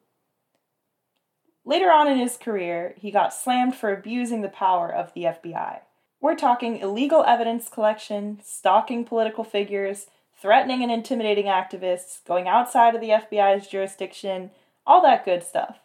Later 1.65 1.91
on 1.91 2.07
in 2.07 2.17
his 2.17 2.37
career, 2.37 2.93
he 2.97 3.09
got 3.09 3.33
slammed 3.33 3.75
for 3.75 3.91
abusing 3.91 4.41
the 4.41 4.49
power 4.49 4.93
of 4.93 5.13
the 5.13 5.23
FBI. 5.23 5.79
We're 6.21 6.35
talking 6.35 6.77
illegal 6.77 7.23
evidence 7.25 7.69
collection, 7.69 8.39
stalking 8.43 9.03
political 9.03 9.43
figures, 9.43 10.07
threatening 10.39 10.83
and 10.83 10.91
intimidating 10.91 11.45
activists, 11.45 12.23
going 12.25 12.47
outside 12.47 12.93
of 12.95 13.01
the 13.01 13.09
FBI's 13.09 13.67
jurisdiction, 13.67 14.51
all 14.85 15.01
that 15.01 15.25
good 15.25 15.41
stuff. 15.41 15.79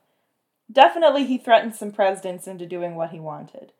Definitely, 0.70 1.24
he 1.24 1.38
threatened 1.38 1.74
some 1.74 1.92
presidents 1.92 2.46
into 2.46 2.66
doing 2.66 2.94
what 2.94 3.10
he 3.10 3.20
wanted. 3.20 3.72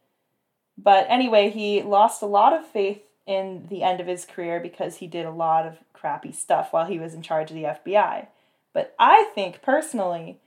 But 0.81 1.07
anyway, 1.09 1.51
he 1.51 1.83
lost 1.83 2.23
a 2.23 2.27
lot 2.27 2.53
of 2.53 2.65
faith 2.65 3.03
in 3.27 3.67
the 3.69 3.83
end 3.83 4.01
of 4.01 4.07
his 4.07 4.25
career 4.25 4.61
because 4.61 4.97
he 4.97 5.09
did 5.09 5.27
a 5.27 5.31
lot 5.31 5.67
of 5.67 5.79
crappy 5.93 6.33
stuff 6.33 6.73
while 6.73 6.87
he 6.87 6.99
was 6.99 7.15
in 7.15 7.21
charge 7.21 7.51
of 7.51 7.57
the 7.57 7.65
FBI. 7.65 8.29
But 8.73 8.95
I 8.99 9.31
think 9.35 9.61
personally 9.61 10.39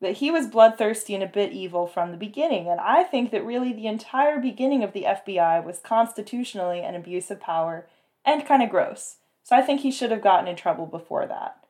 that 0.00 0.18
he 0.18 0.30
was 0.30 0.46
bloodthirsty 0.46 1.14
and 1.14 1.22
a 1.22 1.26
bit 1.26 1.52
evil 1.52 1.86
from 1.86 2.10
the 2.10 2.16
beginning, 2.16 2.68
and 2.68 2.80
I 2.80 3.02
think 3.02 3.32
that 3.32 3.44
really 3.44 3.72
the 3.72 3.88
entire 3.88 4.38
beginning 4.38 4.82
of 4.82 4.92
the 4.92 5.02
FBI 5.02 5.62
was 5.62 5.80
constitutionally 5.80 6.80
an 6.80 6.94
abuse 6.94 7.30
of 7.30 7.40
power 7.40 7.86
and 8.24 8.46
kind 8.46 8.62
of 8.62 8.70
gross. 8.70 9.16
So 9.42 9.56
I 9.56 9.60
think 9.60 9.80
he 9.80 9.90
should 9.90 10.10
have 10.10 10.22
gotten 10.22 10.48
in 10.48 10.56
trouble 10.56 10.86
before 10.86 11.26
that. 11.26 11.64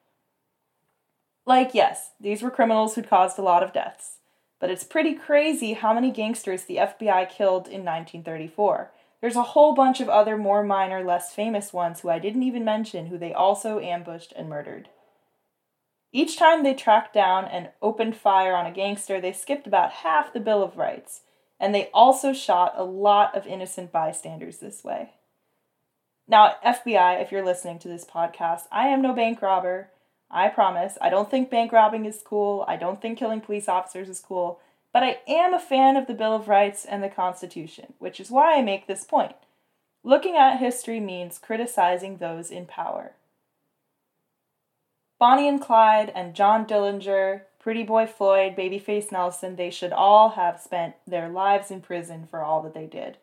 Like, 1.46 1.74
yes, 1.74 2.10
these 2.20 2.42
were 2.42 2.50
criminals 2.50 2.94
who'd 2.94 3.08
caused 3.08 3.38
a 3.38 3.42
lot 3.42 3.64
of 3.64 3.72
deaths. 3.72 4.18
But 4.60 4.70
it's 4.70 4.84
pretty 4.84 5.14
crazy 5.14 5.72
how 5.72 5.94
many 5.94 6.10
gangsters 6.10 6.64
the 6.64 6.76
FBI 6.76 7.28
killed 7.30 7.66
in 7.66 7.82
1934. 7.84 8.92
There's 9.20 9.36
a 9.36 9.42
whole 9.42 9.74
bunch 9.74 10.00
of 10.00 10.08
other 10.08 10.36
more 10.36 10.62
minor, 10.62 11.02
less 11.02 11.34
famous 11.34 11.72
ones 11.72 12.00
who 12.00 12.10
I 12.10 12.18
didn't 12.18 12.42
even 12.42 12.64
mention 12.64 13.06
who 13.06 13.18
they 13.18 13.32
also 13.32 13.80
ambushed 13.80 14.32
and 14.36 14.48
murdered. 14.48 14.88
Each 16.12 16.36
time 16.36 16.62
they 16.62 16.74
tracked 16.74 17.14
down 17.14 17.44
and 17.44 17.70
opened 17.80 18.16
fire 18.16 18.54
on 18.54 18.66
a 18.66 18.72
gangster, 18.72 19.20
they 19.20 19.32
skipped 19.32 19.66
about 19.66 19.92
half 19.92 20.32
the 20.32 20.40
Bill 20.40 20.62
of 20.62 20.76
Rights, 20.76 21.22
and 21.58 21.74
they 21.74 21.88
also 21.94 22.32
shot 22.32 22.74
a 22.76 22.84
lot 22.84 23.36
of 23.36 23.46
innocent 23.46 23.92
bystanders 23.92 24.58
this 24.58 24.82
way. 24.82 25.10
Now, 26.26 26.56
FBI, 26.64 27.22
if 27.22 27.30
you're 27.30 27.44
listening 27.44 27.78
to 27.80 27.88
this 27.88 28.04
podcast, 28.04 28.62
I 28.72 28.88
am 28.88 29.02
no 29.02 29.12
bank 29.12 29.42
robber. 29.42 29.90
I 30.30 30.48
promise. 30.48 30.96
I 31.00 31.10
don't 31.10 31.30
think 31.30 31.50
bank 31.50 31.72
robbing 31.72 32.04
is 32.04 32.22
cool. 32.24 32.64
I 32.68 32.76
don't 32.76 33.02
think 33.02 33.18
killing 33.18 33.40
police 33.40 33.68
officers 33.68 34.08
is 34.08 34.20
cool. 34.20 34.60
But 34.92 35.02
I 35.02 35.18
am 35.28 35.54
a 35.54 35.58
fan 35.60 35.96
of 35.96 36.06
the 36.06 36.14
Bill 36.14 36.34
of 36.34 36.48
Rights 36.48 36.84
and 36.84 37.02
the 37.02 37.08
Constitution, 37.08 37.94
which 37.98 38.20
is 38.20 38.30
why 38.30 38.56
I 38.56 38.62
make 38.62 38.86
this 38.86 39.04
point. 39.04 39.34
Looking 40.02 40.36
at 40.36 40.58
history 40.58 41.00
means 41.00 41.38
criticizing 41.38 42.16
those 42.16 42.50
in 42.50 42.66
power. 42.66 43.12
Bonnie 45.18 45.48
and 45.48 45.60
Clyde 45.60 46.10
and 46.14 46.34
John 46.34 46.64
Dillinger, 46.64 47.42
Pretty 47.58 47.82
Boy 47.82 48.06
Floyd, 48.06 48.56
Babyface 48.56 49.12
Nelson, 49.12 49.56
they 49.56 49.70
should 49.70 49.92
all 49.92 50.30
have 50.30 50.58
spent 50.58 50.94
their 51.06 51.28
lives 51.28 51.70
in 51.70 51.82
prison 51.82 52.26
for 52.30 52.42
all 52.42 52.62
that 52.62 52.72
they 52.72 52.86
did. 52.86 53.18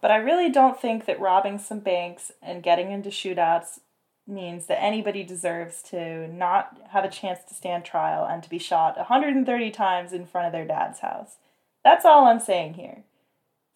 But 0.00 0.10
I 0.10 0.16
really 0.16 0.50
don't 0.50 0.80
think 0.80 1.04
that 1.04 1.20
robbing 1.20 1.58
some 1.58 1.80
banks 1.80 2.32
and 2.40 2.62
getting 2.62 2.90
into 2.90 3.10
shootouts 3.10 3.80
means 4.26 4.66
that 4.66 4.82
anybody 4.82 5.22
deserves 5.22 5.82
to 5.82 6.26
not 6.28 6.80
have 6.90 7.04
a 7.04 7.10
chance 7.10 7.40
to 7.48 7.54
stand 7.54 7.84
trial 7.84 8.24
and 8.24 8.42
to 8.42 8.50
be 8.50 8.58
shot 8.58 8.96
130 8.96 9.70
times 9.70 10.12
in 10.12 10.26
front 10.26 10.46
of 10.46 10.52
their 10.52 10.66
dad's 10.66 11.00
house. 11.00 11.36
That's 11.84 12.04
all 12.04 12.26
I'm 12.26 12.40
saying 12.40 12.74
here. 12.74 13.04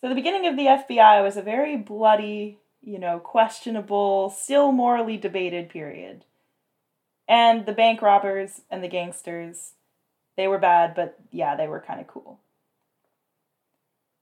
So, 0.00 0.08
the 0.08 0.14
beginning 0.14 0.46
of 0.46 0.56
the 0.56 0.66
FBI 0.66 1.22
was 1.22 1.36
a 1.36 1.42
very 1.42 1.76
bloody, 1.76 2.58
you 2.82 2.98
know, 2.98 3.18
questionable, 3.18 4.30
still 4.30 4.72
morally 4.72 5.16
debated 5.16 5.68
period. 5.68 6.24
And 7.28 7.66
the 7.66 7.72
bank 7.72 8.02
robbers 8.02 8.62
and 8.70 8.82
the 8.82 8.88
gangsters, 8.88 9.74
they 10.36 10.48
were 10.48 10.58
bad, 10.58 10.94
but 10.94 11.18
yeah, 11.30 11.54
they 11.54 11.68
were 11.68 11.80
kind 11.80 12.00
of 12.00 12.06
cool. 12.06 12.40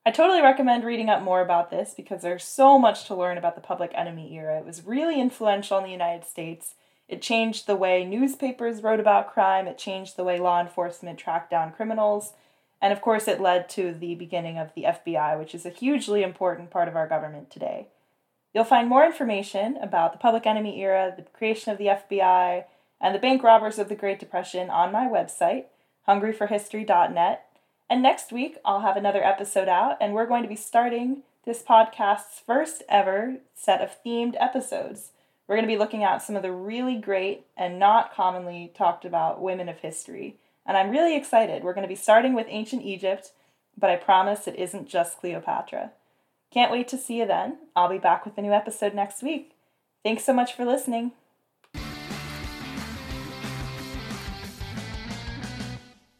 I 0.08 0.10
totally 0.10 0.40
recommend 0.40 0.84
reading 0.84 1.10
up 1.10 1.22
more 1.22 1.42
about 1.42 1.68
this 1.68 1.92
because 1.94 2.22
there's 2.22 2.42
so 2.42 2.78
much 2.78 3.04
to 3.04 3.14
learn 3.14 3.36
about 3.36 3.56
the 3.56 3.60
public 3.60 3.90
enemy 3.94 4.34
era. 4.34 4.58
It 4.58 4.64
was 4.64 4.86
really 4.86 5.20
influential 5.20 5.76
in 5.76 5.84
the 5.84 5.90
United 5.90 6.24
States. 6.24 6.76
It 7.08 7.20
changed 7.20 7.66
the 7.66 7.76
way 7.76 8.06
newspapers 8.06 8.82
wrote 8.82 9.00
about 9.00 9.30
crime, 9.30 9.66
it 9.66 9.76
changed 9.76 10.16
the 10.16 10.24
way 10.24 10.38
law 10.38 10.62
enforcement 10.62 11.18
tracked 11.18 11.50
down 11.50 11.72
criminals, 11.72 12.32
And 12.80 12.90
of 12.90 13.02
course, 13.02 13.28
it 13.28 13.38
led 13.38 13.68
to 13.68 13.92
the 13.92 14.14
beginning 14.14 14.56
of 14.56 14.72
the 14.74 14.84
FBI, 14.84 15.38
which 15.38 15.54
is 15.54 15.66
a 15.66 15.68
hugely 15.68 16.22
important 16.22 16.70
part 16.70 16.88
of 16.88 16.96
our 16.96 17.06
government 17.06 17.50
today. 17.50 17.88
You'll 18.54 18.64
find 18.64 18.88
more 18.88 19.04
information 19.04 19.76
about 19.76 20.12
the 20.12 20.18
public 20.18 20.46
enemy 20.46 20.80
era, 20.80 21.12
the 21.14 21.24
creation 21.24 21.70
of 21.70 21.76
the 21.76 21.88
FBI, 21.88 22.64
and 22.98 23.14
the 23.14 23.18
bank 23.18 23.42
robbers 23.42 23.78
of 23.78 23.90
the 23.90 23.94
Great 23.94 24.18
Depression 24.18 24.70
on 24.70 24.90
my 24.90 25.04
website, 25.04 25.66
hungryforhistory.net. 26.08 27.47
And 27.90 28.02
next 28.02 28.32
week, 28.32 28.58
I'll 28.64 28.80
have 28.80 28.96
another 28.96 29.24
episode 29.24 29.68
out, 29.68 29.96
and 30.00 30.12
we're 30.12 30.26
going 30.26 30.42
to 30.42 30.48
be 30.48 30.56
starting 30.56 31.22
this 31.46 31.62
podcast's 31.62 32.42
first 32.46 32.82
ever 32.88 33.36
set 33.54 33.80
of 33.80 33.96
themed 34.04 34.34
episodes. 34.38 35.12
We're 35.46 35.56
going 35.56 35.66
to 35.66 35.72
be 35.72 35.78
looking 35.78 36.04
at 36.04 36.22
some 36.22 36.36
of 36.36 36.42
the 36.42 36.52
really 36.52 36.96
great 36.96 37.46
and 37.56 37.78
not 37.78 38.14
commonly 38.14 38.70
talked 38.76 39.06
about 39.06 39.40
women 39.40 39.70
of 39.70 39.78
history. 39.78 40.36
And 40.66 40.76
I'm 40.76 40.90
really 40.90 41.16
excited. 41.16 41.64
We're 41.64 41.72
going 41.72 41.86
to 41.86 41.88
be 41.88 41.94
starting 41.94 42.34
with 42.34 42.46
ancient 42.50 42.82
Egypt, 42.82 43.32
but 43.76 43.88
I 43.88 43.96
promise 43.96 44.46
it 44.46 44.56
isn't 44.56 44.88
just 44.88 45.18
Cleopatra. 45.18 45.92
Can't 46.52 46.72
wait 46.72 46.88
to 46.88 46.98
see 46.98 47.20
you 47.20 47.26
then. 47.26 47.56
I'll 47.74 47.88
be 47.88 47.98
back 47.98 48.26
with 48.26 48.36
a 48.36 48.42
new 48.42 48.52
episode 48.52 48.92
next 48.92 49.22
week. 49.22 49.52
Thanks 50.02 50.24
so 50.24 50.34
much 50.34 50.52
for 50.52 50.66
listening. 50.66 51.12